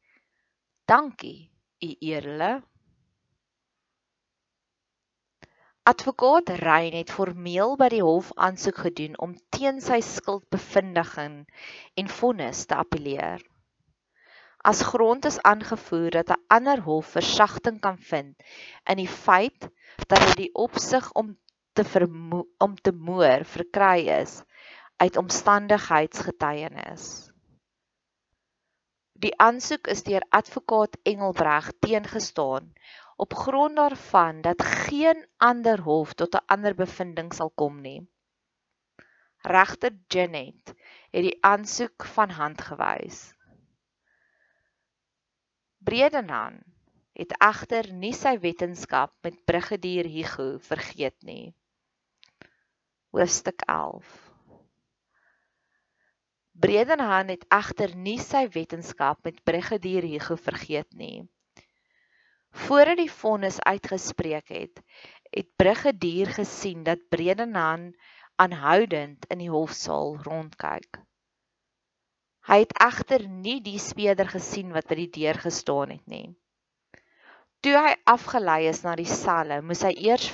"Dankie, 0.86 1.52
u 1.82 1.89
edele." 2.00 2.63
Advokaat 5.84 6.50
Rein 6.50 6.93
het 6.98 7.12
formeel 7.12 7.76
by 7.78 7.89
die 7.93 8.02
hof 8.02 8.32
aansoek 8.41 8.78
gedoen 8.88 9.19
om 9.21 9.36
teen 9.54 9.82
sy 9.82 10.00
skuldbevindiging 10.02 11.36
en 11.93 12.08
vonnis 12.10 12.65
te 12.65 12.76
appeleer. 12.76 13.43
As 14.65 14.82
grond 14.82 15.25
is 15.30 15.41
aangevoer 15.41 16.10
dat 16.10 16.30
'n 16.34 16.43
ander 16.47 16.80
hof 16.82 17.10
versagting 17.15 17.80
kan 17.80 17.97
vind 17.97 18.34
in 18.91 18.97
die 18.97 19.12
feit 19.25 19.67
dat 20.08 20.19
dit 20.25 20.36
die 20.36 20.54
opsig 20.54 21.12
om 21.12 21.38
te 21.73 21.84
om 22.58 22.73
te 22.75 22.91
moer 22.91 23.45
verkry 23.45 24.08
is 24.21 24.34
uit 24.97 25.17
omstandigheidsgetuienis. 25.17 27.06
Die 29.13 29.38
aansoek 29.38 29.88
is 29.88 30.04
deur 30.04 30.25
advokaat 30.30 30.97
Engelbreg 31.04 31.71
teengestaan 31.80 32.73
op 33.15 33.34
grond 33.34 33.75
daarvan 33.75 34.41
dat 34.41 34.63
geen 34.63 35.28
ander 35.38 35.80
hof 35.82 36.13
tot 36.13 36.34
'n 36.36 36.45
ander 36.45 36.75
bevinding 36.75 37.34
sal 37.34 37.51
kom 37.56 37.82
nie. 37.82 38.01
Regter 39.41 39.93
Janet 40.08 40.73
het 41.12 41.23
die 41.30 41.38
aansoek 41.54 42.06
van 42.06 42.30
hand 42.30 42.62
gewys. 42.62 43.36
Bredenhan 45.86 46.56
het 47.13 47.34
egter 47.45 47.91
nie 47.93 48.13
sy 48.17 48.32
wetenskap 48.41 49.12
met 49.28 49.36
brigadier 49.45 50.08
Hugo 50.10 50.45
vergeet 50.67 51.28
nie. 51.28 51.54
Hoofstuk 53.13 53.62
11. 53.69 54.15
Bredenhan 56.65 57.30
het 57.30 57.45
egter 57.54 57.93
nie 58.08 58.17
sy 58.24 58.48
wetenskap 58.58 59.21
met 59.30 59.43
brigadier 59.45 60.10
Hugo 60.10 60.39
vergeet 60.48 60.89
nie. 60.98 61.28
Voordat 62.65 63.04
die 63.04 63.12
vonnis 63.21 63.62
uitgespreek 63.62 64.50
het, 64.58 64.82
het 65.30 65.54
brigadier 65.62 66.34
gesien 66.34 66.82
dat 66.88 67.06
Bredenhan 67.13 67.91
aanhoudend 68.41 69.30
in 69.30 69.45
die 69.45 69.54
hofsaal 69.54 70.17
rondkyk. 70.26 71.06
Hy 72.45 72.60
het 72.62 72.73
egter 72.77 73.23
nie 73.27 73.58
die 73.65 73.79
speeder 73.81 74.27
gesien 74.29 74.73
wat 74.75 74.86
by 74.89 74.99
die 74.99 75.12
deur 75.17 75.39
gestaan 75.41 75.95
het 75.95 76.05
nie. 76.05 76.27
Toe 77.65 77.73
hy 77.73 77.95
afgelei 78.05 78.67
is 78.69 78.84
na 78.86 78.93
die 78.99 79.10
selle, 79.10 79.63
moes 79.65 79.81
hy 79.81 79.95
eers 79.97 80.29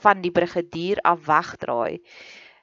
van 0.00 0.22
die 0.24 0.32
brigadier 0.32 1.02
af 1.04 1.26
wegdraai 1.26 2.00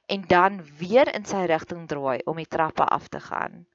en 0.09 0.23
dan 0.27 0.61
weer 0.79 1.11
in 1.13 1.25
sy 1.27 1.43
rigting 1.51 1.85
draai 1.87 2.23
om 2.25 2.39
die 2.39 2.49
trappe 2.49 2.83
af 2.83 3.07
te 3.13 3.19
gaan. 3.21 3.65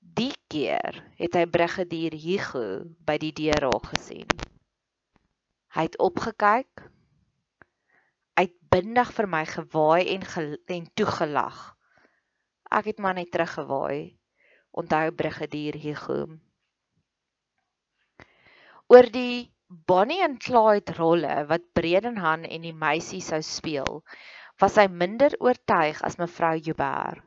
Die 0.00 0.34
keer 0.52 1.00
het 1.18 1.38
hy 1.38 1.44
brigadier 1.50 2.14
Hugo 2.14 2.66
by 3.06 3.16
die 3.22 3.32
deur 3.32 3.64
raak 3.66 3.88
gesien. 3.94 4.28
Hy 5.74 5.86
het 5.88 5.96
opgekyk, 5.98 6.84
uitbindig 8.38 9.10
vir 9.16 9.30
my 9.30 9.42
gewaai 9.48 10.04
en, 10.14 10.26
en 10.76 10.86
toegelag. 10.94 11.73
Ek 12.70 12.92
het 12.92 12.98
maar 12.98 13.14
net 13.14 13.30
teruggewaai. 13.32 14.16
Onthou 14.70 15.10
brigadier 15.12 15.76
Hugo. 15.78 16.26
Oor 18.92 19.08
die 19.10 19.52
Bonnie 19.68 20.22
en 20.22 20.36
Clyde 20.38 20.92
rolle 20.98 21.44
wat 21.48 21.72
Bredenhan 21.72 22.44
en 22.44 22.64
die 22.66 22.74
meisie 22.76 23.22
sou 23.24 23.40
speel, 23.42 24.02
was 24.60 24.76
hy 24.78 24.86
minder 24.88 25.34
oortuig 25.40 26.02
as 26.06 26.18
mevrou 26.20 26.54
Joubert. 26.58 27.22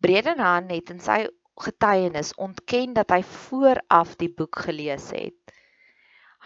Bredenhan 0.00 0.70
het 0.72 0.92
in 0.94 1.00
sy 1.04 1.26
getuienis 1.60 2.32
ontken 2.40 2.94
dat 2.96 3.10
hy 3.12 3.20
vooraf 3.32 4.14
die 4.20 4.30
boek 4.36 4.62
gelees 4.66 5.10
het. 5.16 5.56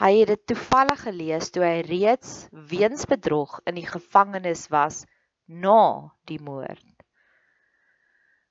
Hy 0.00 0.10
het 0.20 0.32
dit 0.32 0.46
toevallig 0.50 1.04
gelees 1.04 1.52
toe 1.54 1.62
hy 1.62 1.84
reeds 1.86 2.32
weens 2.70 3.06
bedrog 3.06 3.60
in 3.70 3.78
die 3.78 3.86
gevangenis 3.86 4.66
was 4.74 5.04
na 5.46 6.10
die 6.26 6.40
moord. 6.42 6.93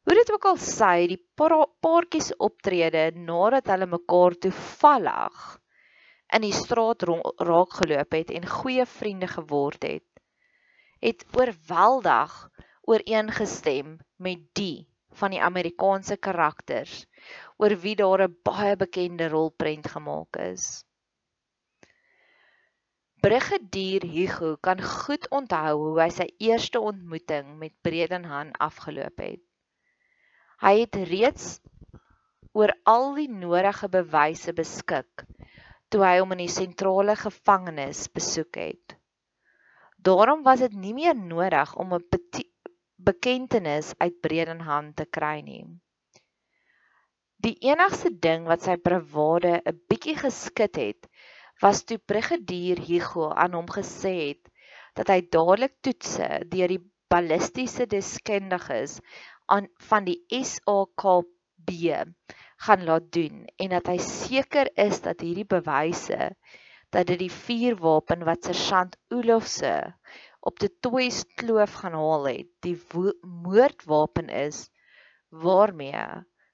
Hoe 0.04 0.16
dit 0.20 0.32
ook 0.36 0.46
al 0.46 0.58
sy, 0.60 1.08
die 1.08 1.22
paartjies 1.40 2.34
optrede 2.44 3.04
nadat 3.16 3.70
hulle 3.72 3.88
mekaar 3.88 4.36
toevallig 4.46 5.44
in 6.36 6.44
die 6.44 6.56
straat 6.56 7.06
raak 7.08 7.78
geloop 7.80 8.18
het 8.18 8.34
en 8.36 8.48
goeie 8.50 8.86
vriende 8.90 9.30
geword 9.32 9.86
het, 9.88 10.08
het 11.04 11.24
oorweldig 11.38 12.34
ooreengestem 12.90 13.96
met 14.18 14.42
die 14.60 14.88
van 15.20 15.32
die 15.36 15.42
Amerikaanse 15.46 16.18
karakters 16.18 17.06
oor 17.62 17.78
wie 17.86 17.96
daar 17.96 18.26
'n 18.28 18.36
baie 18.44 18.76
bekende 18.76 19.30
rolprent 19.30 19.88
gemaak 19.96 20.42
is. 20.50 20.84
Brigadier 23.24 24.04
Hugo 24.04 24.58
kan 24.60 24.82
goed 24.82 25.30
onthou 25.30 25.76
hoe 25.80 26.02
hy 26.02 26.10
sy 26.10 26.28
eerste 26.40 26.80
ontmoeting 26.80 27.58
met 27.58 27.72
Bredenhan 27.82 28.52
afgeloop 28.52 29.18
het. 29.18 29.44
Hy 30.64 30.78
het 30.80 30.96
reeds 31.10 31.48
oor 32.56 32.72
al 32.88 33.10
die 33.18 33.28
nodige 33.28 33.90
bewyse 33.92 34.54
beskik 34.56 35.26
toe 35.92 36.06
hy 36.06 36.14
hom 36.22 36.32
in 36.34 36.46
die 36.46 36.54
sentrale 36.54 37.18
gevangenis 37.20 38.06
besoek 38.16 38.58
het. 38.62 38.96
Daarom 40.00 40.46
was 40.46 40.64
dit 40.64 40.74
nie 40.74 40.94
meer 40.96 41.18
nodig 41.20 41.76
om 41.76 41.94
'n 41.94 42.06
bekentenis 43.10 43.92
uit 44.00 44.22
Bredenhand 44.22 44.96
te 44.96 45.06
kry 45.06 45.42
nie. 45.42 45.66
Die 47.44 47.58
enigste 47.68 48.10
ding 48.10 48.48
wat 48.48 48.64
sy 48.64 48.78
bravade 48.78 49.60
'n 49.60 49.80
bietjie 49.90 50.16
geskit 50.16 50.76
het, 50.80 51.10
was 51.62 51.84
toe 51.84 51.98
brigadier 51.98 52.80
Hugo 52.80 53.30
aan 53.30 53.54
hom 53.54 53.68
gesê 53.68 54.16
het 54.32 54.50
dat 54.96 55.12
hy 55.12 55.22
dadelik 55.28 55.76
toetse 55.82 56.28
deur 56.48 56.68
die 56.68 56.84
ballistiese 57.14 57.86
deskundiges 57.86 59.02
aan 59.46 59.68
van 59.90 60.06
die 60.08 60.20
SAKB 60.28 61.72
gaan 62.66 62.84
laat 62.84 63.12
doen 63.12 63.46
en 63.58 63.74
dat 63.76 63.88
hy 63.92 63.98
seker 63.98 64.70
is 64.80 65.02
dat 65.04 65.24
hierdie 65.26 65.48
bewyse 65.48 66.32
dat 66.94 67.10
dit 67.10 67.20
die 67.24 67.32
vuurwapen 67.34 68.24
wat 68.28 68.46
sergeant 68.46 68.96
Olofse 69.10 69.74
op 70.44 70.60
die 70.62 70.70
Toys 70.84 71.24
kloof 71.40 71.80
gaan 71.82 71.96
haal 71.98 72.28
het, 72.28 72.50
die 72.66 72.76
moordwapen 73.24 74.30
is 74.30 74.68
waarmee 75.30 76.06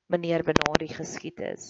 meneer 0.09 0.45
Benardi 0.47 0.87
geskiet 0.93 1.41
is. 1.43 1.65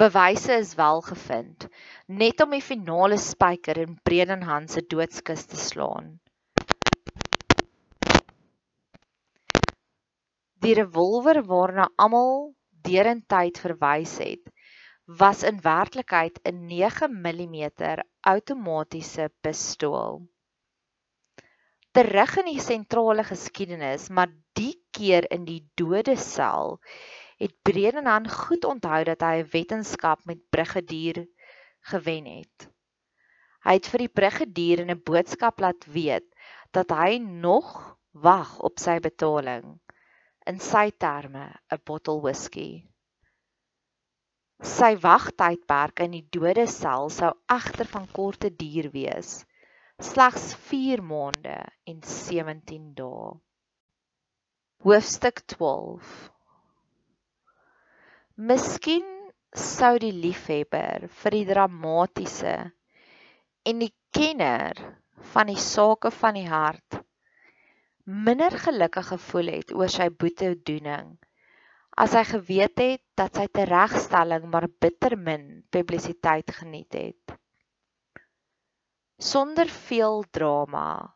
Bewyse 0.00 0.56
is 0.56 0.74
wel 0.74 1.02
gevind, 1.04 1.68
net 2.08 2.40
om 2.40 2.56
die 2.56 2.64
finale 2.64 3.18
spyker 3.20 3.78
in 3.82 3.98
Bredenhan 4.02 4.68
se 4.68 4.80
doodskus 4.80 5.44
te 5.44 5.60
slaan. 5.60 6.14
Die 10.60 10.74
revolver 10.76 11.38
waarna 11.48 11.86
almal 11.96 12.50
derentyd 12.84 13.58
verwys 13.62 14.18
het, 14.20 14.50
was 15.20 15.40
in 15.50 15.60
werklikheid 15.64 16.36
'n 16.50 16.66
9 16.72 17.14
mm 17.22 17.56
outomatiese 18.32 19.30
pistool. 19.40 20.20
Terug 21.96 22.36
in 22.42 22.50
die 22.52 22.60
sentrale 22.60 23.24
geskiedenis, 23.24 24.10
maar 24.10 24.28
die 24.52 24.76
keer 24.92 25.30
in 25.32 25.48
die 25.48 25.62
dodesel, 25.80 26.78
het 27.40 27.56
Bredenhan 27.62 28.28
goed 28.28 28.64
onthou 28.64 29.02
dat 29.04 29.24
hy 29.24 29.34
'n 29.40 29.50
wetenskap 29.56 30.24
met 30.24 30.44
brigadier 30.50 31.24
gewen 31.92 32.26
het. 32.26 32.68
Hy 33.64 33.80
het 33.80 33.88
vir 33.88 33.98
die 34.04 34.14
brigadier 34.20 34.84
in 34.84 34.90
'n 34.90 35.02
boodskap 35.04 35.60
laat 35.60 35.84
weet 35.86 36.28
dat 36.70 36.90
hy 36.90 37.16
nog 37.18 37.96
wag 38.12 38.58
op 38.60 38.78
sy 38.78 39.00
betaling. 39.00 39.80
In 40.46 40.58
sy 40.58 40.90
terme, 40.90 41.46
'n 41.70 41.80
bottel 41.84 42.20
whisky. 42.24 42.70
Sy 44.62 44.96
wagtydperk 45.02 46.00
in 46.04 46.14
die 46.16 46.26
dodesel 46.36 47.10
sou 47.12 47.30
egter 47.56 47.88
van 47.92 48.06
korte 48.18 48.50
duur 48.62 48.88
wees, 48.94 49.44
slegs 50.00 50.54
4 50.70 51.02
maande 51.04 51.58
en 51.92 52.00
17 52.02 52.94
dae. 52.96 53.30
Hoofstuk 54.84 55.42
12 55.54 56.30
Miskien 58.36 59.04
sou 59.52 59.98
die 60.00 60.14
liefhebber 60.24 61.04
vir 61.20 61.36
die 61.36 61.44
dramatiese 61.52 62.56
en 63.68 63.84
die 63.84 63.92
kenner 64.16 64.80
van 65.34 65.52
die 65.52 65.60
sake 65.60 66.12
van 66.22 66.40
die 66.40 66.48
hart 66.48 67.00
minder 68.10 68.50
gelukkig 68.58 69.06
gevoel 69.06 69.46
het 69.54 69.72
oor 69.74 69.88
sy 69.92 70.08
boetedoening 70.10 71.12
as 72.02 72.14
hy 72.16 72.22
geweet 72.26 72.78
het 72.82 73.02
dat 73.18 73.36
sy 73.38 73.46
teregstelling 73.54 74.48
maar 74.50 74.66
bitter 74.82 75.14
min 75.18 75.62
publisiteit 75.70 76.50
geniet 76.56 76.92
het. 76.96 77.34
Sonder 79.20 79.68
veel 79.68 80.24
drama 80.32 81.14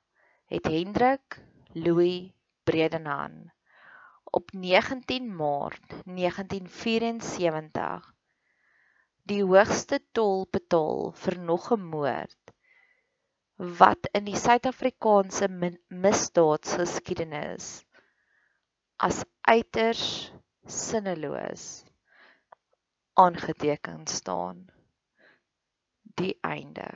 het 0.53 0.67
Hendrik 0.71 1.41
Louis 1.73 2.31
Bredenhan 2.69 3.51
op 4.25 4.53
19 4.53 5.37
Maart 5.37 5.89
1974 6.05 8.15
die 9.33 9.43
hoogste 9.43 9.99
tol 10.13 10.47
betaal 10.53 11.13
vir 11.25 11.39
nog 11.51 11.73
'n 11.73 11.83
moord 11.97 12.44
wat 13.57 14.09
in 14.13 14.25
die 14.27 14.37
Suid-Afrikaanse 14.37 15.49
misdaadgeskiedenis 15.89 17.85
as 18.97 19.23
uiters 19.41 20.33
sinneloos 20.67 21.85
aangeteken 23.15 24.07
staan. 24.07 24.67
Die 26.19 26.39
einde 26.41 26.89